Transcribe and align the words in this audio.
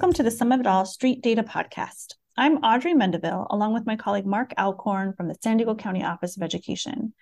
Welcome 0.00 0.14
to 0.14 0.22
the 0.22 0.30
Sum 0.30 0.50
of 0.50 0.60
It 0.60 0.66
All 0.66 0.86
Street 0.86 1.20
Data 1.20 1.42
Podcast. 1.42 2.14
I'm 2.34 2.64
Audrey 2.64 2.94
Mendivil, 2.94 3.46
along 3.50 3.74
with 3.74 3.84
my 3.84 3.96
colleague 3.96 4.24
Mark 4.24 4.54
Alcorn 4.56 5.12
from 5.12 5.28
the 5.28 5.36
San 5.42 5.58
Diego 5.58 5.74
County 5.74 6.02
Office 6.02 6.38
of 6.38 6.42
Education. 6.42 7.12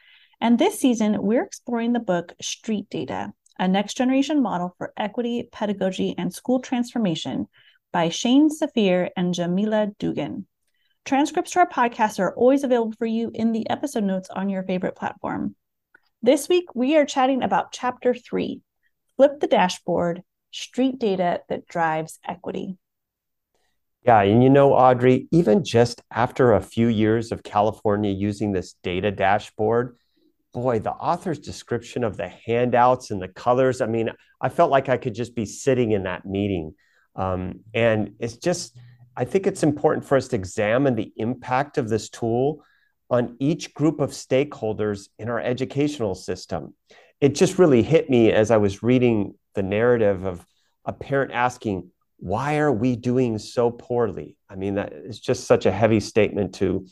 And 0.40 0.56
this 0.56 0.78
season, 0.78 1.20
we're 1.20 1.42
exploring 1.42 1.92
the 1.92 1.98
book 1.98 2.34
Street 2.40 2.88
Data, 2.88 3.32
a 3.58 3.66
next 3.66 3.96
generation 3.96 4.40
model 4.40 4.76
for 4.78 4.92
equity, 4.96 5.48
pedagogy, 5.50 6.14
and 6.16 6.32
school 6.32 6.60
transformation 6.60 7.48
by 7.92 8.10
Shane 8.10 8.48
Safir 8.48 9.10
and 9.16 9.34
Jamila 9.34 9.88
Dugan. 9.98 10.46
Transcripts 11.04 11.50
to 11.50 11.58
our 11.58 11.68
podcast 11.68 12.20
are 12.20 12.36
always 12.36 12.62
available 12.62 12.94
for 12.96 13.06
you 13.06 13.32
in 13.34 13.50
the 13.50 13.68
episode 13.68 14.04
notes 14.04 14.30
on 14.30 14.48
your 14.48 14.62
favorite 14.62 14.94
platform. 14.94 15.56
This 16.22 16.48
week, 16.48 16.66
we 16.76 16.96
are 16.96 17.04
chatting 17.04 17.42
about 17.42 17.72
Chapter 17.72 18.14
3 18.14 18.62
Flip 19.16 19.40
the 19.40 19.48
Dashboard 19.48 20.22
Street 20.50 20.98
Data 20.98 21.40
that 21.48 21.66
Drives 21.66 22.18
Equity. 22.26 22.78
Yeah, 24.04 24.22
and 24.22 24.42
you 24.42 24.50
know, 24.50 24.72
Audrey, 24.72 25.28
even 25.32 25.64
just 25.64 26.00
after 26.10 26.52
a 26.52 26.62
few 26.62 26.88
years 26.88 27.32
of 27.32 27.42
California 27.42 28.10
using 28.10 28.52
this 28.52 28.74
data 28.82 29.10
dashboard, 29.10 29.96
boy, 30.54 30.78
the 30.78 30.92
author's 30.92 31.38
description 31.38 32.04
of 32.04 32.16
the 32.16 32.28
handouts 32.28 33.10
and 33.10 33.20
the 33.20 33.28
colors, 33.28 33.80
I 33.80 33.86
mean, 33.86 34.10
I 34.40 34.48
felt 34.48 34.70
like 34.70 34.88
I 34.88 34.96
could 34.96 35.14
just 35.14 35.34
be 35.34 35.44
sitting 35.44 35.92
in 35.92 36.04
that 36.04 36.24
meeting. 36.24 36.74
Um, 37.16 37.60
and 37.74 38.14
it's 38.18 38.36
just, 38.36 38.78
I 39.16 39.24
think 39.24 39.46
it's 39.46 39.62
important 39.62 40.04
for 40.06 40.16
us 40.16 40.28
to 40.28 40.36
examine 40.36 40.94
the 40.94 41.12
impact 41.16 41.76
of 41.76 41.88
this 41.88 42.08
tool 42.08 42.64
on 43.10 43.36
each 43.40 43.74
group 43.74 44.00
of 44.00 44.10
stakeholders 44.10 45.08
in 45.18 45.28
our 45.28 45.40
educational 45.40 46.14
system. 46.14 46.74
It 47.20 47.34
just 47.34 47.58
really 47.58 47.82
hit 47.82 48.08
me 48.08 48.30
as 48.30 48.50
I 48.50 48.58
was 48.58 48.82
reading 48.82 49.34
the 49.58 49.62
narrative 49.64 50.24
of 50.24 50.46
a 50.84 50.92
parent 50.92 51.32
asking, 51.32 51.90
why 52.18 52.58
are 52.58 52.70
we 52.70 52.94
doing 52.94 53.38
so 53.38 53.72
poorly? 53.72 54.36
I 54.48 54.54
mean, 54.54 54.76
that 54.76 54.92
is 54.92 55.18
just 55.18 55.48
such 55.48 55.66
a 55.66 55.72
heavy 55.72 55.98
statement 55.98 56.54
to, 56.56 56.86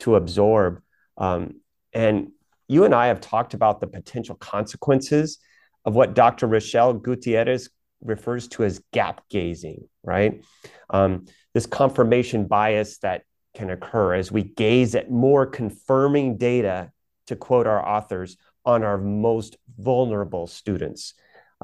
to 0.00 0.14
absorb. 0.14 0.80
Um, 1.18 1.60
and 1.92 2.28
you 2.68 2.84
and 2.84 2.94
I 2.94 3.08
have 3.08 3.20
talked 3.20 3.52
about 3.52 3.80
the 3.80 3.88
potential 3.88 4.36
consequences 4.36 5.38
of 5.84 5.96
what 5.96 6.14
Dr. 6.14 6.46
Rochelle 6.46 6.94
Gutierrez 6.94 7.68
refers 8.00 8.46
to 8.48 8.62
as 8.62 8.80
gap 8.92 9.22
gazing, 9.28 9.88
right? 10.04 10.44
Um, 10.90 11.26
this 11.52 11.66
confirmation 11.66 12.46
bias 12.46 12.98
that 12.98 13.22
can 13.54 13.70
occur 13.70 14.14
as 14.14 14.30
we 14.30 14.44
gaze 14.44 14.94
at 14.94 15.10
more 15.10 15.46
confirming 15.46 16.36
data, 16.36 16.92
to 17.26 17.34
quote 17.34 17.66
our 17.66 17.84
authors, 17.84 18.36
on 18.64 18.84
our 18.84 18.98
most 18.98 19.56
vulnerable 19.78 20.46
students. 20.46 21.14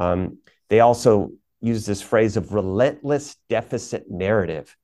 Um, 0.01 0.39
they 0.69 0.81
also 0.81 1.33
use 1.61 1.85
this 1.87 2.01
phrase 2.01 2.37
of 2.37 2.55
relentless 2.55 3.37
deficit 3.49 4.11
narrative. 4.11 4.77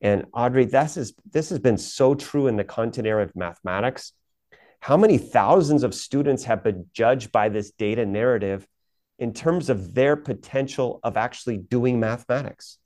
And 0.00 0.26
Audrey, 0.32 0.64
this, 0.64 0.96
is, 0.96 1.14
this 1.30 1.50
has 1.50 1.58
been 1.58 1.78
so 1.78 2.14
true 2.14 2.46
in 2.46 2.56
the 2.56 2.64
content 2.64 3.06
area 3.06 3.24
of 3.24 3.36
mathematics. 3.36 4.12
How 4.80 4.96
many 4.96 5.18
thousands 5.18 5.82
of 5.82 5.94
students 5.94 6.44
have 6.44 6.62
been 6.64 6.86
judged 6.92 7.30
by 7.30 7.48
this 7.48 7.72
data 7.72 8.06
narrative 8.06 8.66
in 9.18 9.32
terms 9.32 9.68
of 9.68 9.94
their 9.94 10.16
potential 10.16 11.00
of 11.02 11.16
actually 11.16 11.58
doing 11.58 12.00
mathematics? 12.00 12.78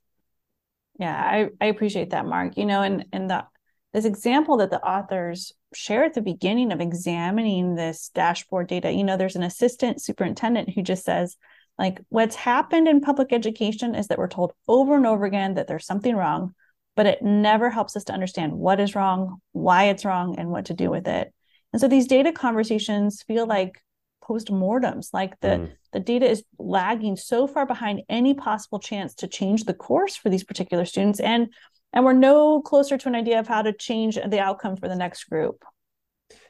Yeah, 0.99 1.15
I, 1.15 1.49
I 1.61 1.67
appreciate 1.67 2.11
that, 2.11 2.27
Mark. 2.27 2.57
You 2.57 2.67
know, 2.67 2.83
and 2.83 3.07
and 3.13 3.31
the 3.31 3.47
this 3.93 4.05
example 4.05 4.59
that 4.59 4.71
the 4.71 4.83
authors 4.83 5.53
share 5.75 6.05
at 6.05 6.13
the 6.13 6.21
beginning 6.21 6.71
of 6.71 6.83
examining 6.83 7.75
this 7.75 8.11
dashboard 8.15 8.67
data, 8.67 8.93
you 8.93 9.05
know, 9.05 9.17
there's 9.17 9.37
an 9.37 9.43
assistant 9.43 10.03
superintendent 10.03 10.69
who 10.69 10.83
just 10.83 11.05
says, 11.05 11.37
like, 11.79 12.01
what's 12.09 12.37
happened 12.37 12.89
in 12.89 13.01
public 13.01 13.33
education 13.33 13.95
is 13.95 14.09
that 14.09 14.19
we're 14.19 14.29
told 14.29 14.53
over 14.67 14.95
and 14.95 15.07
over 15.07 15.25
again 15.25 15.55
that 15.55 15.67
there's 15.67 15.87
something 15.87 16.17
wrong, 16.17 16.55
but 16.95 17.07
it 17.07 17.23
never 17.23 17.69
helps 17.71 17.97
us 17.97 18.05
to 18.05 18.13
understand 18.13 18.53
what 18.55 18.81
is 18.81 18.95
wrong, 18.95 19.41
why 19.53 19.85
it's 19.85 20.05
wrong, 20.05 20.39
and 20.39 20.51
what 20.51 20.67
to 20.67 20.75
do 20.75 20.91
with 20.91 21.07
it. 21.07 21.33
And 21.73 21.81
so 21.81 21.89
these 21.89 22.07
data 22.07 22.33
conversations 22.33 23.23
feel 23.23 23.47
like 23.47 23.83
postmortems 24.27 25.11
like 25.13 25.39
the 25.41 25.49
mm. 25.49 25.73
the 25.93 26.01
data 26.01 26.29
is 26.29 26.43
lagging 26.59 27.17
so 27.17 27.47
far 27.47 27.65
behind 27.65 28.03
any 28.09 28.35
possible 28.35 28.79
chance 28.79 29.15
to 29.15 29.29
change 29.29 29.65
the 29.65 29.75
course 29.75 30.17
for 30.17 30.31
these 30.31 30.45
particular 30.45 30.85
students 30.85 31.21
and 31.21 31.49
and 31.93 32.05
we're 32.05 32.13
no 32.13 32.61
closer 32.61 32.99
to 32.99 33.09
an 33.09 33.15
idea 33.15 33.39
of 33.39 33.47
how 33.47 33.63
to 33.63 33.73
change 33.73 34.17
the 34.17 34.41
outcome 34.41 34.77
for 34.77 34.89
the 34.89 34.97
next 34.97 35.25
group 35.25 35.65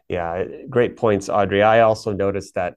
yeah 0.09 0.45
great 0.71 0.97
points 0.97 1.29
audrey 1.29 1.63
i 1.63 1.81
also 1.81 2.13
noticed 2.13 2.55
that 2.55 2.77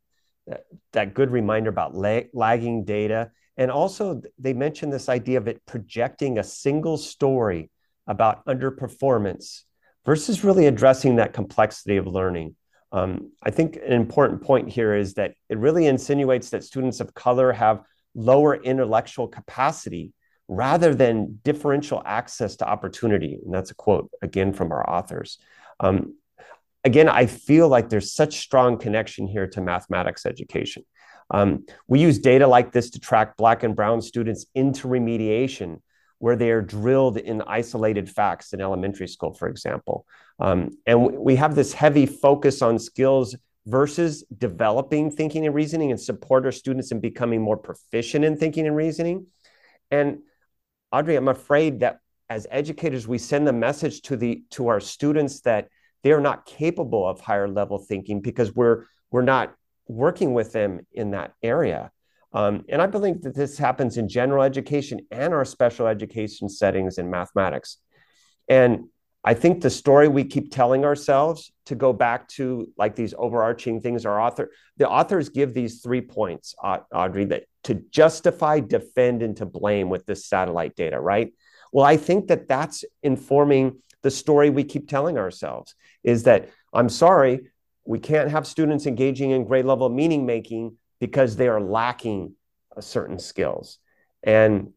that 0.94 1.14
good 1.14 1.32
reminder 1.32 1.70
about 1.70 1.96
lagging 1.96 2.84
data 2.86 3.32
and 3.58 3.70
also 3.70 4.22
they 4.38 4.54
mentioned 4.54 4.92
this 4.92 5.10
idea 5.10 5.38
of 5.38 5.48
it 5.48 5.66
projecting 5.66 6.38
a 6.38 6.44
single 6.44 6.98
story 6.98 7.70
about 8.08 8.46
underperformance 8.46 9.64
versus 10.06 10.44
really 10.44 10.66
addressing 10.66 11.18
that 11.18 11.34
complexity 11.34 11.98
of 11.98 12.08
learning 12.08 12.56
um, 12.92 13.32
I 13.44 13.52
think 13.52 13.76
an 13.76 13.94
important 13.94 14.42
point 14.42 14.70
here 14.70 14.96
is 14.96 15.14
that 15.16 15.36
it 15.48 15.58
really 15.58 15.86
insinuates 15.86 16.50
that 16.50 16.64
students 16.64 17.00
of 17.00 17.14
color 17.14 17.52
have 17.52 17.84
lower 18.16 18.56
intellectual 18.56 19.28
capacity 19.28 20.14
rather 20.48 20.96
than 20.96 21.40
differential 21.44 22.02
access 22.06 22.56
to 22.58 22.68
opportunity. 22.68 23.40
And 23.46 23.54
that's 23.54 23.70
a 23.70 23.76
quote 23.76 24.10
again 24.22 24.54
from 24.54 24.72
our 24.72 24.90
authors. 24.90 25.38
Um, 25.80 26.16
again, 26.84 27.10
I 27.10 27.26
feel 27.26 27.68
like 27.68 27.90
there's 27.90 28.14
such 28.14 28.40
strong 28.40 28.78
connection 28.78 29.28
here 29.28 29.48
to 29.48 29.62
mathematics 29.62 30.26
education. 30.26 30.84
Um, 31.32 31.66
we 31.88 32.00
use 32.00 32.20
data 32.20 32.48
like 32.48 32.72
this 32.72 32.90
to 32.92 33.00
track 33.00 33.38
Black 33.38 33.64
and 33.64 33.76
Brown 33.76 34.02
students 34.02 34.46
into 34.56 34.88
remediation 34.88 35.82
where 36.20 36.36
they 36.36 36.52
are 36.52 36.62
drilled 36.62 37.18
in 37.18 37.42
isolated 37.44 38.10
facts 38.10 38.52
in 38.52 38.60
elementary 38.60 39.08
school, 39.08 39.34
for 39.34 39.48
example. 39.48 40.06
Um, 40.40 40.72
and 40.86 41.18
we 41.18 41.38
have 41.38 41.56
this 41.56 41.74
heavy 41.74 42.06
focus 42.06 42.62
on 42.62 42.78
skills 42.78 43.36
versus 43.66 44.24
developing 44.38 45.12
thinking 45.12 45.46
and 45.46 45.56
reasoning 45.56 45.92
and 45.92 46.00
support 46.00 46.46
our 46.46 46.52
students 46.52 46.92
in 46.92 47.00
becoming 47.00 47.42
more 47.42 47.58
proficient 47.58 48.26
in 48.26 48.36
thinking 48.36 48.68
and 48.68 48.76
reasoning. 48.76 49.28
And 49.92 50.20
Audrey, 50.92 51.16
I'm 51.16 51.28
afraid 51.28 51.82
that 51.82 52.00
as 52.30 52.48
educators, 52.52 53.08
we 53.08 53.18
send 53.18 53.48
the 53.48 53.54
message 53.54 54.02
to 54.04 54.18
the 54.18 54.44
to 54.52 54.68
our 54.68 54.80
students 54.80 55.42
that 55.42 55.70
they 56.04 56.12
are 56.12 56.22
not 56.22 56.46
capable 56.46 57.08
of 57.08 57.20
higher 57.20 57.48
level 57.48 57.78
thinking 57.78 58.22
because 58.22 58.56
we're 58.56 58.86
we're 59.12 59.22
not 59.22 59.54
working 59.88 60.34
with 60.34 60.52
them 60.52 60.82
in 60.94 61.12
that 61.12 61.34
area. 61.42 61.92
Um, 62.32 62.64
and 62.70 62.82
I 62.82 62.86
believe 62.86 63.24
that 63.24 63.36
this 63.36 63.58
happens 63.58 63.98
in 63.98 64.08
general 64.08 64.44
education 64.44 65.00
and 65.10 65.34
our 65.34 65.46
special 65.46 65.88
education 65.88 66.48
settings 66.48 67.00
in 67.00 67.10
mathematics. 67.10 67.78
And 68.48 68.86
I 69.24 69.34
think 69.34 69.62
the 69.62 69.70
story 69.70 70.08
we 70.08 70.24
keep 70.24 70.52
telling 70.52 70.86
ourselves 70.86 71.52
to 71.66 71.76
go 71.76 71.92
back 71.92 72.28
to 72.30 72.72
like 72.78 72.96
these 72.96 73.14
overarching 73.18 73.82
things 73.82 74.06
our 74.06 74.20
author 74.20 74.50
the 74.78 74.90
authors 74.90 75.30
give 75.30 75.54
these 75.54 75.82
three 75.82 76.02
points 76.02 76.56
audrey 76.64 77.26
that 77.26 77.44
to 77.66 77.76
justify 77.92 78.60
defend 78.60 79.22
and 79.22 79.38
to 79.38 79.46
blame 79.46 79.90
with 79.90 80.06
this 80.06 80.26
satellite 80.26 80.76
data 80.76 81.00
right 81.00 81.34
well 81.72 81.86
i 81.86 81.98
think 81.98 82.28
that 82.28 82.48
that's 82.48 82.84
informing 83.04 83.78
the 84.02 84.10
story 84.10 84.50
we 84.50 84.64
keep 84.64 84.90
telling 84.90 85.18
ourselves 85.18 85.76
is 86.04 86.24
that 86.24 86.50
i'm 86.74 86.90
sorry 86.90 87.50
we 87.86 88.00
can't 88.00 88.30
have 88.30 88.46
students 88.46 88.86
engaging 88.86 89.32
in 89.32 89.46
grade 89.46 89.66
level 89.66 89.90
meaning 89.90 90.26
making 90.26 90.78
because 91.00 91.36
they 91.36 91.48
are 91.48 91.62
lacking 91.62 92.36
certain 92.80 93.20
skills. 93.20 93.80
And 94.24 94.74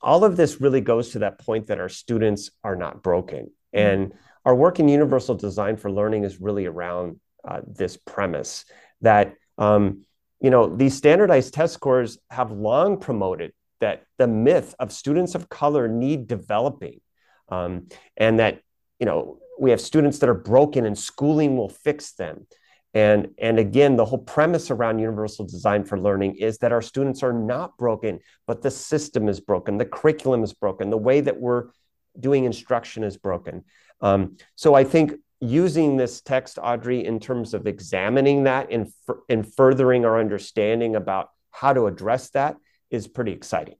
all 0.00 0.24
of 0.24 0.36
this 0.36 0.60
really 0.60 0.80
goes 0.80 1.10
to 1.10 1.20
that 1.20 1.38
point 1.38 1.68
that 1.68 1.80
our 1.80 1.88
students 1.88 2.50
are 2.62 2.76
not 2.76 3.02
broken. 3.02 3.50
Mm-hmm. 3.74 3.78
And 3.78 4.12
our 4.44 4.54
work 4.54 4.78
in 4.78 4.88
universal 4.88 5.34
design 5.34 5.76
for 5.76 5.90
learning 5.90 6.24
is 6.24 6.40
really 6.40 6.66
around 6.66 7.20
uh, 7.46 7.60
this 7.66 7.96
premise 7.96 8.64
that 9.00 9.34
um, 9.58 10.04
you 10.40 10.50
know 10.50 10.74
these 10.74 10.94
standardized 10.94 11.54
test 11.54 11.74
scores 11.74 12.18
have 12.30 12.50
long 12.50 12.98
promoted 12.98 13.52
that 13.80 14.04
the 14.18 14.26
myth 14.26 14.74
of 14.78 14.92
students 14.92 15.34
of 15.34 15.48
color 15.48 15.88
need 15.88 16.26
developing, 16.26 17.00
um, 17.48 17.88
and 18.16 18.38
that 18.40 18.60
you 18.98 19.06
know 19.06 19.38
we 19.58 19.70
have 19.70 19.80
students 19.80 20.18
that 20.18 20.28
are 20.28 20.34
broken 20.34 20.86
and 20.86 20.98
schooling 20.98 21.56
will 21.56 21.68
fix 21.68 22.12
them. 22.12 22.46
And, 22.92 23.30
and 23.38 23.58
again, 23.58 23.96
the 23.96 24.04
whole 24.04 24.18
premise 24.18 24.70
around 24.70 25.00
universal 25.00 25.44
design 25.44 25.84
for 25.84 25.98
learning 25.98 26.36
is 26.36 26.58
that 26.58 26.70
our 26.70 26.82
students 26.82 27.24
are 27.24 27.32
not 27.32 27.76
broken, 27.76 28.20
but 28.46 28.62
the 28.62 28.70
system 28.70 29.28
is 29.28 29.40
broken, 29.40 29.78
the 29.78 29.84
curriculum 29.84 30.44
is 30.44 30.52
broken, 30.52 30.90
the 30.90 30.96
way 30.96 31.20
that 31.20 31.40
we're 31.40 31.70
doing 32.18 32.44
instruction 32.44 33.02
is 33.02 33.16
broken. 33.16 33.64
Um, 34.00 34.36
so 34.54 34.74
I 34.74 34.84
think 34.84 35.14
using 35.40 35.96
this 35.96 36.20
text, 36.20 36.58
Audrey, 36.62 37.04
in 37.04 37.18
terms 37.18 37.52
of 37.52 37.66
examining 37.66 38.44
that 38.44 38.70
and, 38.70 38.92
and 39.28 39.52
furthering 39.54 40.04
our 40.04 40.20
understanding 40.20 40.94
about 40.94 41.30
how 41.50 41.72
to 41.72 41.86
address 41.86 42.30
that 42.30 42.56
is 42.90 43.08
pretty 43.08 43.32
exciting. 43.32 43.76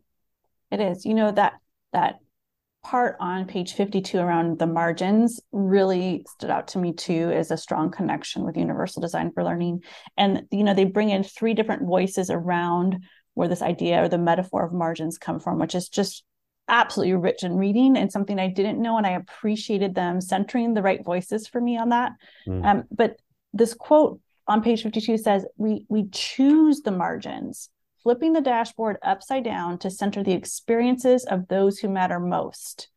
It 0.71 0.81
is. 0.81 1.05
You 1.05 1.15
know 1.15 1.31
that 1.31 1.55
that 1.93 2.19
part 2.85 3.17
on 3.19 3.47
page 3.47 3.73
52 3.73 4.19
around 4.19 4.59
the 4.59 4.67
margins 4.67 5.41
really 5.51 6.25
stood 6.29 6.51
out 6.51 6.69
to 6.69 6.79
me 6.79 6.93
too 6.93 7.31
as 7.35 7.51
a 7.51 7.57
strong 7.57 7.91
connection 7.91 8.45
with 8.45 8.57
universal 8.57 9.01
design 9.01 9.33
for 9.33 9.43
learning 9.43 9.83
and 10.17 10.43
you 10.53 10.63
know 10.63 10.75
they 10.75 10.85
bring 10.85 11.11
in 11.11 11.25
three 11.25 11.55
different 11.55 11.83
voices 11.83 12.31
around 12.31 13.03
where 13.33 13.49
this 13.49 13.63
idea 13.63 14.03
or 14.03 14.09
the 14.09 14.19
metaphor 14.19 14.65
of 14.65 14.73
margins 14.73 15.19
come 15.19 15.41
from 15.41 15.59
which 15.59 15.75
is 15.75 15.89
just 15.89 16.25
absolutely 16.69 17.15
rich 17.15 17.43
in 17.43 17.57
reading 17.57 17.97
and 17.97 18.11
something 18.11 18.39
I 18.39 18.49
didn't 18.49 18.81
know. 18.81 18.97
And 18.97 19.07
I 19.07 19.11
appreciated 19.11 19.95
them 19.95 20.21
centering 20.21 20.75
the 20.75 20.83
right 20.83 21.05
voices 21.05 21.47
for 21.47 21.61
me 21.61 21.77
on 21.77 21.91
that. 21.91 22.13
Mm. 22.49 22.65
Um, 22.65 22.85
but 22.91 23.17
this 23.53 23.75
quote 23.75 24.21
on 24.47 24.63
page 24.63 24.83
52 24.83 25.19
says, 25.19 25.47
we, 25.57 25.87
we 25.89 26.09
choose 26.11 26.81
the 26.81 26.91
margins, 26.91 27.71
flipping 28.05 28.35
the 28.35 28.41
dashboard 28.41 28.99
upside 29.03 29.43
down 29.43 29.79
to 29.79 29.91
center 29.91 30.23
the 30.23 30.33
experiences 30.33 31.25
of 31.25 31.49
those 31.49 31.79
who 31.79 31.89
matter 31.89 32.21
most. 32.21 32.89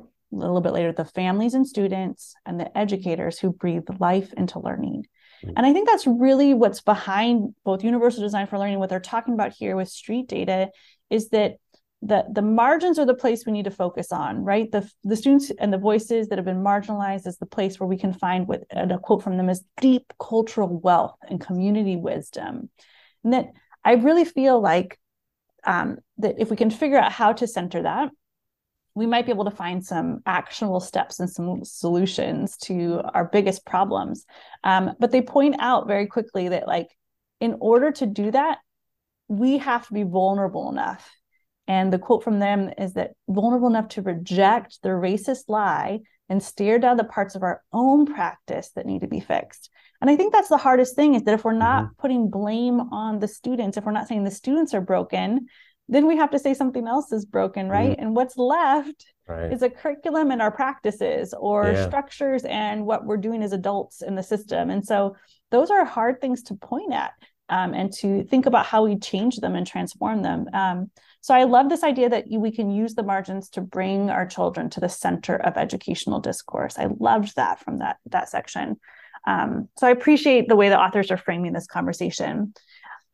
A 0.00 0.04
little 0.36 0.60
bit 0.60 0.72
later, 0.72 0.92
the 0.92 1.04
families 1.04 1.54
and 1.54 1.66
students 1.66 2.34
and 2.44 2.58
the 2.58 2.76
educators 2.76 3.38
who 3.38 3.52
breathe 3.52 3.84
life 4.00 4.32
into 4.32 4.58
learning. 4.58 5.06
And 5.42 5.64
I 5.64 5.72
think 5.72 5.88
that's 5.88 6.06
really 6.06 6.52
what's 6.52 6.80
behind 6.80 7.54
both 7.64 7.84
Universal 7.84 8.24
Design 8.24 8.48
for 8.48 8.58
Learning, 8.58 8.80
what 8.80 8.90
they're 8.90 8.98
talking 8.98 9.34
about 9.34 9.52
here 9.52 9.76
with 9.76 9.88
street 9.88 10.26
data 10.26 10.70
is 11.10 11.28
that 11.28 11.56
the 12.02 12.24
the 12.32 12.42
margins 12.42 12.98
are 12.98 13.06
the 13.06 13.14
place 13.14 13.44
we 13.44 13.52
need 13.52 13.64
to 13.64 13.72
focus 13.72 14.12
on 14.12 14.44
right 14.44 14.70
the 14.70 14.88
the 15.02 15.16
students 15.16 15.50
and 15.58 15.72
the 15.72 15.78
voices 15.78 16.28
that 16.28 16.38
have 16.38 16.44
been 16.44 16.62
marginalized 16.62 17.26
is 17.26 17.38
the 17.38 17.46
place 17.46 17.80
where 17.80 17.88
we 17.88 17.98
can 17.98 18.12
find 18.12 18.46
what 18.46 18.62
a 18.70 18.98
quote 18.98 19.20
from 19.20 19.36
them 19.36 19.48
is 19.48 19.64
deep 19.80 20.12
cultural 20.20 20.78
wealth 20.78 21.16
and 21.28 21.40
community 21.40 21.96
wisdom 21.96 22.70
and 23.24 23.32
that 23.32 23.46
i 23.84 23.92
really 23.92 24.24
feel 24.24 24.60
like 24.60 24.98
um, 25.64 25.98
that 26.18 26.36
if 26.38 26.50
we 26.50 26.56
can 26.56 26.70
figure 26.70 26.98
out 26.98 27.12
how 27.12 27.32
to 27.32 27.46
center 27.46 27.82
that 27.82 28.10
we 28.94 29.06
might 29.06 29.26
be 29.26 29.32
able 29.32 29.44
to 29.44 29.50
find 29.52 29.84
some 29.84 30.20
actionable 30.26 30.80
steps 30.80 31.20
and 31.20 31.30
some 31.30 31.64
solutions 31.64 32.56
to 32.56 33.00
our 33.14 33.26
biggest 33.26 33.64
problems. 33.64 34.26
Um, 34.64 34.90
but 34.98 35.12
they 35.12 35.22
point 35.22 35.54
out 35.60 35.86
very 35.86 36.08
quickly 36.08 36.48
that 36.48 36.66
like 36.66 36.88
in 37.40 37.56
order 37.60 37.92
to 37.92 38.06
do 38.06 38.32
that 38.32 38.58
we 39.28 39.58
have 39.58 39.86
to 39.86 39.94
be 39.94 40.02
vulnerable 40.02 40.70
enough. 40.70 41.14
And 41.66 41.92
the 41.92 41.98
quote 41.98 42.24
from 42.24 42.38
them 42.38 42.70
is 42.78 42.94
that 42.94 43.12
vulnerable 43.28 43.68
enough 43.68 43.88
to 43.90 44.02
reject 44.02 44.82
the 44.82 44.88
racist 44.88 45.44
lie 45.48 46.00
and 46.28 46.42
stare 46.42 46.78
down 46.78 46.96
the 46.96 47.04
parts 47.04 47.34
of 47.34 47.42
our 47.42 47.62
own 47.72 48.06
practice 48.06 48.70
that 48.74 48.86
need 48.86 49.00
to 49.00 49.06
be 49.06 49.20
fixed. 49.20 49.70
And 50.00 50.10
I 50.10 50.16
think 50.16 50.32
that's 50.32 50.48
the 50.48 50.56
hardest 50.56 50.94
thing 50.94 51.14
is 51.14 51.24
that 51.24 51.34
if 51.34 51.44
we're 51.44 51.52
not 51.52 51.84
mm-hmm. 51.84 52.00
putting 52.00 52.30
blame 52.30 52.80
on 52.92 53.18
the 53.18 53.28
students, 53.28 53.76
if 53.76 53.84
we're 53.84 53.92
not 53.92 54.08
saying 54.08 54.24
the 54.24 54.30
students 54.30 54.74
are 54.74 54.80
broken, 54.80 55.46
then 55.88 56.06
we 56.06 56.16
have 56.16 56.30
to 56.30 56.38
say 56.38 56.54
something 56.54 56.86
else 56.86 57.12
is 57.12 57.24
broken, 57.24 57.68
right? 57.68 57.92
Mm-hmm. 57.92 58.02
And 58.02 58.16
what's 58.16 58.36
left 58.36 59.06
right. 59.26 59.52
is 59.52 59.62
a 59.62 59.70
curriculum 59.70 60.30
and 60.30 60.42
our 60.42 60.52
practices 60.52 61.34
or 61.38 61.70
yeah. 61.72 61.86
structures 61.86 62.44
and 62.44 62.84
what 62.84 63.06
we're 63.06 63.16
doing 63.16 63.42
as 63.42 63.52
adults 63.52 64.02
in 64.02 64.14
the 64.14 64.22
system. 64.22 64.70
And 64.70 64.84
so 64.84 65.16
those 65.50 65.70
are 65.70 65.84
hard 65.84 66.20
things 66.20 66.42
to 66.44 66.54
point 66.54 66.92
at 66.92 67.12
um, 67.48 67.74
and 67.74 67.92
to 67.94 68.24
think 68.24 68.46
about 68.46 68.66
how 68.66 68.84
we 68.84 68.96
change 68.96 69.36
them 69.36 69.54
and 69.54 69.66
transform 69.66 70.22
them. 70.22 70.46
Um, 70.52 70.90
so 71.20 71.34
I 71.34 71.44
love 71.44 71.68
this 71.68 71.82
idea 71.82 72.08
that 72.08 72.26
we 72.30 72.50
can 72.50 72.70
use 72.70 72.94
the 72.94 73.02
margins 73.02 73.48
to 73.50 73.60
bring 73.60 74.10
our 74.10 74.26
children 74.26 74.70
to 74.70 74.80
the 74.80 74.88
center 74.88 75.36
of 75.36 75.56
educational 75.56 76.20
discourse. 76.20 76.78
I 76.78 76.88
loved 76.98 77.36
that 77.36 77.60
from 77.60 77.78
that 77.78 77.96
that 78.06 78.28
section. 78.28 78.78
Um, 79.26 79.68
so 79.76 79.86
I 79.86 79.90
appreciate 79.90 80.48
the 80.48 80.56
way 80.56 80.68
the 80.68 80.80
authors 80.80 81.10
are 81.10 81.16
framing 81.16 81.52
this 81.52 81.66
conversation. 81.66 82.54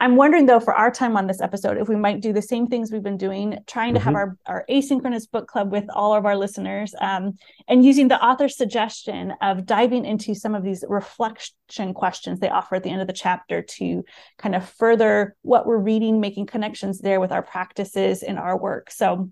I'm 0.00 0.17
wondering 0.17 0.46
though, 0.46 0.61
for 0.61 0.75
our 0.75 0.91
time 0.91 1.17
on 1.17 1.26
this 1.26 1.41
episode, 1.41 1.79
if 1.79 1.88
we 1.88 1.96
might 1.96 2.20
do 2.20 2.32
the 2.32 2.43
same 2.43 2.67
things 2.67 2.91
we've 2.91 3.02
been 3.02 3.17
doing, 3.17 3.58
trying 3.67 3.94
to 3.94 4.00
mm-hmm. 4.00 4.08
have 4.08 4.14
our, 4.17 4.37
our 4.46 4.64
asynchronous 4.69 5.31
book 5.31 5.46
club 5.46 5.70
with 5.70 5.85
all 5.94 6.14
of 6.14 6.26
our 6.26 6.37
listeners 6.37 6.94
um, 7.00 7.32
and 7.69 7.85
using 7.85 8.08
the 8.08 8.23
author's 8.23 8.56
suggestion 8.56 9.32
of 9.41 9.67
diving 9.67 10.05
into 10.05 10.35
some 10.35 10.55
of 10.55 10.64
these 10.64 10.85
reflection 10.88 11.94
questions 11.94 12.41
they 12.41 12.49
offer 12.49 12.75
at 12.75 12.82
the 12.82 12.91
end 12.91 13.00
of 13.00 13.06
the 13.06 13.12
chapter 13.12 13.62
to 13.62 14.05
kind 14.37 14.55
of 14.55 14.69
further 14.69 15.37
what 15.43 15.64
we're 15.64 15.79
reading, 15.79 16.20
making 16.20 16.46
connections 16.46 16.99
there 16.99 17.20
with 17.20 17.32
our 17.32 17.43
practices 17.43 18.23
in 18.23 18.37
our 18.37 18.58
work. 18.58 18.91
So 18.91 19.31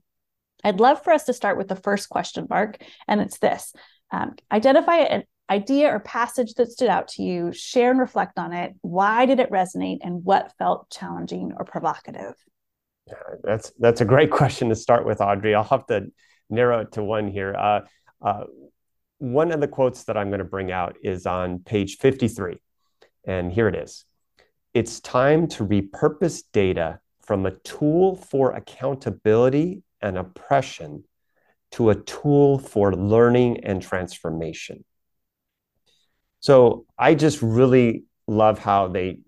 I'd 0.64 0.80
love 0.80 1.02
for 1.02 1.12
us 1.12 1.24
to 1.24 1.34
start 1.34 1.58
with 1.58 1.68
the 1.68 1.76
first 1.76 2.08
question 2.08 2.46
mark, 2.48 2.78
and 3.08 3.20
it's 3.20 3.38
this. 3.38 3.72
Um, 4.12 4.36
identify 4.50 4.98
an 4.98 5.24
idea 5.50 5.88
or 5.92 6.00
passage 6.00 6.54
that 6.54 6.70
stood 6.70 6.88
out 6.88 7.08
to 7.08 7.22
you, 7.22 7.52
share 7.52 7.90
and 7.90 8.00
reflect 8.00 8.38
on 8.38 8.52
it. 8.52 8.74
Why 8.80 9.26
did 9.26 9.40
it 9.40 9.50
resonate 9.50 9.98
and 10.02 10.24
what 10.24 10.52
felt 10.58 10.90
challenging 10.90 11.52
or 11.56 11.64
provocative? 11.64 12.34
Yeah, 13.06 13.14
that's 13.42 13.72
that's 13.78 14.00
a 14.00 14.06
great 14.06 14.30
question 14.40 14.68
to 14.68 14.74
start 14.74 15.04
with, 15.04 15.20
Audrey. 15.20 15.54
I'll 15.54 15.64
have 15.64 15.86
to 15.86 16.10
narrow 16.48 16.80
it 16.80 16.92
to 16.92 17.02
one 17.02 17.28
here. 17.28 17.54
Uh, 17.54 17.80
uh, 18.20 18.44
one 19.18 19.52
of 19.52 19.60
the 19.60 19.68
quotes 19.68 20.04
that 20.04 20.16
I'm 20.16 20.28
going 20.28 20.38
to 20.38 20.44
bring 20.44 20.72
out 20.72 20.96
is 21.02 21.26
on 21.26 21.60
page 21.60 21.98
53. 21.98 22.60
And 23.24 23.52
here 23.52 23.68
it 23.68 23.76
is 23.76 24.04
It's 24.74 25.00
time 25.00 25.46
to 25.48 25.66
repurpose 25.66 26.42
data 26.52 26.98
from 27.22 27.46
a 27.46 27.52
tool 27.52 28.16
for 28.16 28.52
accountability 28.52 29.82
and 30.00 30.18
oppression 30.18 31.04
to 31.72 31.90
a 31.90 31.94
tool 31.94 32.58
for 32.58 32.94
learning 32.94 33.64
and 33.64 33.80
transformation. 33.80 34.84
So 36.42 36.86
I 36.98 37.14
just 37.14 37.40
really 37.40 38.04
love 38.26 38.58
how 38.58 38.88
they 38.88 39.20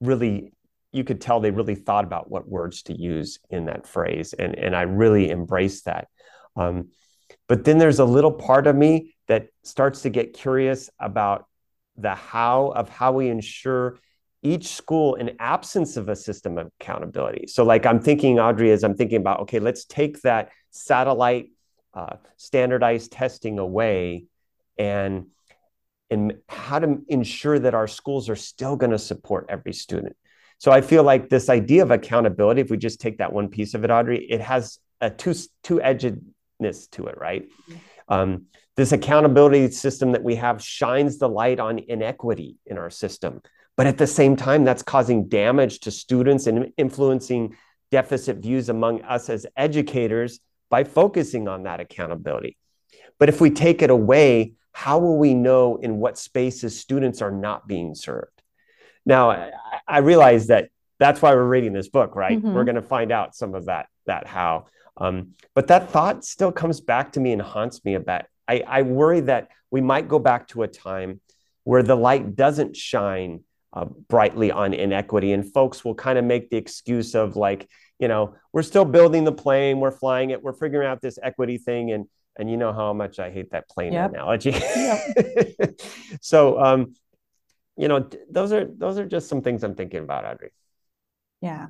really 0.00 0.52
you 0.92 1.04
could 1.04 1.20
tell 1.20 1.40
they 1.40 1.50
really 1.50 1.74
thought 1.74 2.04
about 2.04 2.30
what 2.30 2.48
words 2.48 2.82
to 2.82 2.98
use 2.98 3.38
in 3.50 3.66
that 3.66 3.86
phrase 3.86 4.32
and 4.34 4.54
and 4.56 4.76
I 4.76 4.82
really 4.82 5.30
embrace 5.30 5.82
that. 5.82 6.08
Um, 6.56 6.90
but 7.48 7.64
then 7.64 7.78
there's 7.78 7.98
a 7.98 8.04
little 8.04 8.32
part 8.32 8.66
of 8.66 8.76
me 8.76 9.14
that 9.28 9.48
starts 9.64 10.02
to 10.02 10.10
get 10.10 10.34
curious 10.34 10.90
about 11.00 11.46
the 11.96 12.14
how 12.14 12.68
of 12.68 12.90
how 12.90 13.12
we 13.12 13.28
ensure 13.28 13.98
each 14.42 14.68
school 14.68 15.14
in 15.14 15.36
absence 15.40 15.96
of 15.96 16.08
a 16.08 16.14
system 16.14 16.58
of 16.58 16.70
accountability. 16.80 17.46
So 17.46 17.64
like 17.64 17.86
I'm 17.86 18.00
thinking 18.00 18.38
Audrey 18.38 18.72
as 18.72 18.84
I'm 18.84 18.94
thinking 18.94 19.20
about 19.20 19.40
okay 19.40 19.58
let's 19.58 19.86
take 19.86 20.20
that 20.22 20.50
satellite 20.70 21.48
uh, 21.94 22.16
standardized 22.36 23.10
testing 23.10 23.58
away 23.58 24.26
and 24.78 25.28
and 26.10 26.34
how 26.48 26.78
to 26.78 27.02
ensure 27.08 27.58
that 27.58 27.74
our 27.74 27.86
schools 27.86 28.28
are 28.28 28.36
still 28.36 28.76
going 28.76 28.92
to 28.92 28.98
support 28.98 29.46
every 29.48 29.72
student. 29.72 30.16
So 30.58 30.72
I 30.72 30.80
feel 30.80 31.02
like 31.02 31.28
this 31.28 31.48
idea 31.48 31.82
of 31.82 31.90
accountability, 31.90 32.60
if 32.60 32.70
we 32.70 32.76
just 32.76 33.00
take 33.00 33.18
that 33.18 33.32
one 33.32 33.48
piece 33.48 33.74
of 33.74 33.84
it, 33.84 33.90
Audrey, 33.90 34.24
it 34.24 34.40
has 34.40 34.78
a 35.00 35.10
two 35.10 35.34
two 35.62 35.76
edgedness 35.76 36.90
to 36.92 37.06
it, 37.06 37.18
right? 37.18 37.48
Mm-hmm. 37.48 37.74
Um, 38.12 38.46
this 38.76 38.92
accountability 38.92 39.70
system 39.70 40.12
that 40.12 40.22
we 40.22 40.36
have 40.36 40.62
shines 40.62 41.18
the 41.18 41.28
light 41.28 41.60
on 41.60 41.78
inequity 41.78 42.56
in 42.66 42.78
our 42.78 42.90
system, 42.90 43.42
but 43.76 43.86
at 43.86 43.98
the 43.98 44.06
same 44.06 44.34
time, 44.34 44.64
that's 44.64 44.82
causing 44.82 45.28
damage 45.28 45.80
to 45.80 45.90
students 45.90 46.46
and 46.46 46.72
influencing 46.76 47.56
deficit 47.90 48.38
views 48.38 48.68
among 48.68 49.02
us 49.02 49.30
as 49.30 49.46
educators 49.56 50.40
by 50.70 50.84
focusing 50.84 51.48
on 51.48 51.62
that 51.64 51.80
accountability. 51.80 52.56
But 53.18 53.28
if 53.28 53.40
we 53.40 53.50
take 53.50 53.82
it 53.82 53.90
away, 53.90 54.54
how 54.78 55.00
will 55.00 55.18
we 55.18 55.34
know 55.34 55.74
in 55.74 55.96
what 55.96 56.16
spaces 56.16 56.78
students 56.78 57.20
are 57.20 57.32
not 57.32 57.66
being 57.66 57.96
served? 57.96 58.42
Now, 59.04 59.32
I, 59.32 59.50
I 59.88 59.98
realize 59.98 60.46
that 60.46 60.68
that's 61.00 61.20
why 61.20 61.34
we're 61.34 61.48
reading 61.48 61.72
this 61.72 61.88
book, 61.88 62.14
right? 62.14 62.38
Mm-hmm. 62.38 62.54
We're 62.54 62.62
going 62.62 62.76
to 62.76 62.82
find 62.82 63.10
out 63.10 63.34
some 63.34 63.56
of 63.56 63.66
that 63.66 63.88
that 64.06 64.28
how. 64.28 64.66
Um, 64.96 65.34
but 65.52 65.66
that 65.66 65.90
thought 65.90 66.24
still 66.24 66.52
comes 66.52 66.80
back 66.80 67.10
to 67.14 67.20
me 67.20 67.32
and 67.32 67.42
haunts 67.42 67.84
me 67.84 67.94
a 67.94 68.00
bit. 68.00 68.26
I, 68.46 68.62
I 68.68 68.82
worry 68.82 69.18
that 69.22 69.48
we 69.68 69.80
might 69.80 70.06
go 70.06 70.20
back 70.20 70.46
to 70.48 70.62
a 70.62 70.68
time 70.68 71.20
where 71.64 71.82
the 71.82 71.96
light 71.96 72.36
doesn't 72.36 72.76
shine 72.76 73.40
uh, 73.72 73.86
brightly 74.08 74.52
on 74.52 74.74
inequity, 74.74 75.32
and 75.32 75.52
folks 75.52 75.84
will 75.84 75.96
kind 75.96 76.20
of 76.20 76.24
make 76.24 76.50
the 76.50 76.56
excuse 76.56 77.16
of 77.16 77.34
like, 77.34 77.68
you 77.98 78.06
know, 78.06 78.36
we're 78.52 78.62
still 78.62 78.84
building 78.84 79.24
the 79.24 79.32
plane, 79.32 79.80
we're 79.80 79.90
flying 79.90 80.30
it, 80.30 80.40
we're 80.40 80.52
figuring 80.52 80.86
out 80.86 81.00
this 81.02 81.18
equity 81.20 81.58
thing, 81.58 81.90
and 81.90 82.06
and 82.38 82.48
you 82.48 82.56
know 82.56 82.72
how 82.72 82.92
much 82.92 83.18
I 83.18 83.30
hate 83.30 83.50
that 83.50 83.68
plane 83.68 83.92
yep. 83.92 84.10
analogy. 84.10 84.50
Yep. 84.50 85.80
so, 86.20 86.58
um, 86.60 86.94
you 87.76 87.88
know, 87.88 88.08
those 88.30 88.52
are 88.52 88.64
those 88.64 88.98
are 88.98 89.06
just 89.06 89.28
some 89.28 89.42
things 89.42 89.64
I'm 89.64 89.74
thinking 89.74 90.02
about, 90.02 90.24
Audrey. 90.24 90.52
Yeah. 91.40 91.66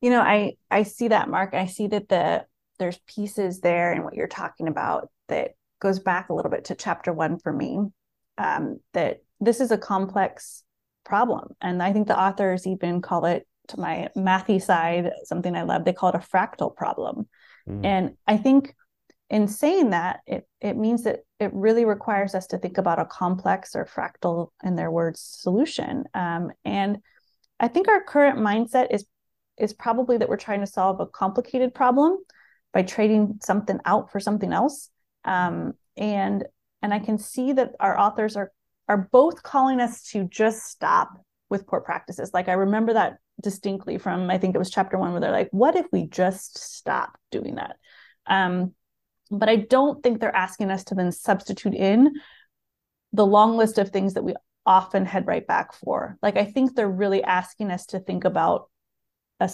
You 0.00 0.10
know, 0.10 0.20
I 0.20 0.56
I 0.70 0.82
see 0.82 1.08
that, 1.08 1.28
Mark. 1.28 1.54
I 1.54 1.66
see 1.66 1.86
that 1.88 2.08
the 2.08 2.44
there's 2.78 2.98
pieces 3.06 3.60
there 3.60 3.92
and 3.92 4.04
what 4.04 4.14
you're 4.14 4.26
talking 4.26 4.68
about 4.68 5.08
that 5.28 5.52
goes 5.80 6.00
back 6.00 6.28
a 6.28 6.34
little 6.34 6.50
bit 6.50 6.66
to 6.66 6.74
chapter 6.74 7.12
one 7.12 7.38
for 7.38 7.52
me. 7.52 7.78
Um, 8.36 8.80
that 8.92 9.22
this 9.40 9.60
is 9.60 9.70
a 9.70 9.78
complex 9.78 10.64
problem, 11.04 11.54
and 11.60 11.82
I 11.82 11.92
think 11.92 12.08
the 12.08 12.20
authors 12.20 12.66
even 12.66 13.00
call 13.00 13.26
it 13.26 13.46
to 13.68 13.80
my 13.80 14.10
mathy 14.16 14.60
side 14.60 15.10
something 15.24 15.54
I 15.54 15.62
love. 15.62 15.84
They 15.84 15.92
call 15.92 16.10
it 16.10 16.16
a 16.16 16.18
fractal 16.18 16.74
problem, 16.74 17.28
mm. 17.68 17.84
and 17.84 18.16
I 18.26 18.36
think 18.36 18.74
in 19.30 19.48
saying 19.48 19.90
that, 19.90 20.20
it, 20.26 20.46
it 20.60 20.76
means 20.76 21.04
that 21.04 21.20
it 21.40 21.50
really 21.54 21.84
requires 21.84 22.34
us 22.34 22.46
to 22.48 22.58
think 22.58 22.78
about 22.78 23.00
a 23.00 23.04
complex 23.04 23.74
or 23.74 23.86
fractal, 23.86 24.50
in 24.62 24.76
their 24.76 24.90
words, 24.90 25.20
solution. 25.20 26.04
Um, 26.14 26.52
and 26.64 26.98
I 27.58 27.68
think 27.68 27.88
our 27.88 28.02
current 28.02 28.38
mindset 28.38 28.88
is 28.90 29.06
is 29.56 29.72
probably 29.72 30.18
that 30.18 30.28
we're 30.28 30.36
trying 30.36 30.60
to 30.60 30.66
solve 30.66 30.98
a 30.98 31.06
complicated 31.06 31.72
problem 31.72 32.18
by 32.72 32.82
trading 32.82 33.38
something 33.40 33.78
out 33.84 34.10
for 34.10 34.18
something 34.18 34.52
else. 34.52 34.90
Um, 35.24 35.74
and 35.96 36.44
and 36.82 36.92
I 36.92 36.98
can 36.98 37.18
see 37.18 37.52
that 37.52 37.72
our 37.80 37.98
authors 37.98 38.36
are 38.36 38.50
are 38.88 39.08
both 39.10 39.42
calling 39.42 39.80
us 39.80 40.02
to 40.10 40.24
just 40.24 40.64
stop 40.64 41.12
with 41.48 41.66
poor 41.66 41.80
practices. 41.80 42.32
Like 42.34 42.48
I 42.48 42.54
remember 42.54 42.92
that 42.94 43.18
distinctly 43.42 43.98
from 43.98 44.30
I 44.30 44.38
think 44.38 44.54
it 44.54 44.58
was 44.58 44.70
chapter 44.70 44.98
one 44.98 45.12
where 45.12 45.20
they're 45.20 45.30
like, 45.30 45.48
what 45.50 45.76
if 45.76 45.86
we 45.92 46.06
just 46.06 46.58
stop 46.58 47.16
doing 47.30 47.54
that? 47.54 47.76
Um, 48.26 48.74
but 49.34 49.48
I 49.48 49.56
don't 49.56 50.02
think 50.02 50.20
they're 50.20 50.34
asking 50.34 50.70
us 50.70 50.84
to 50.84 50.94
then 50.94 51.12
substitute 51.12 51.74
in 51.74 52.12
the 53.12 53.26
long 53.26 53.56
list 53.56 53.78
of 53.78 53.90
things 53.90 54.14
that 54.14 54.24
we 54.24 54.34
often 54.66 55.04
head 55.04 55.26
right 55.26 55.46
back 55.46 55.72
for. 55.74 56.16
Like 56.22 56.36
I 56.36 56.44
think 56.44 56.74
they're 56.74 56.88
really 56.88 57.22
asking 57.22 57.70
us 57.70 57.86
to 57.86 58.00
think 58.00 58.24
about 58.24 58.70
a, 59.40 59.50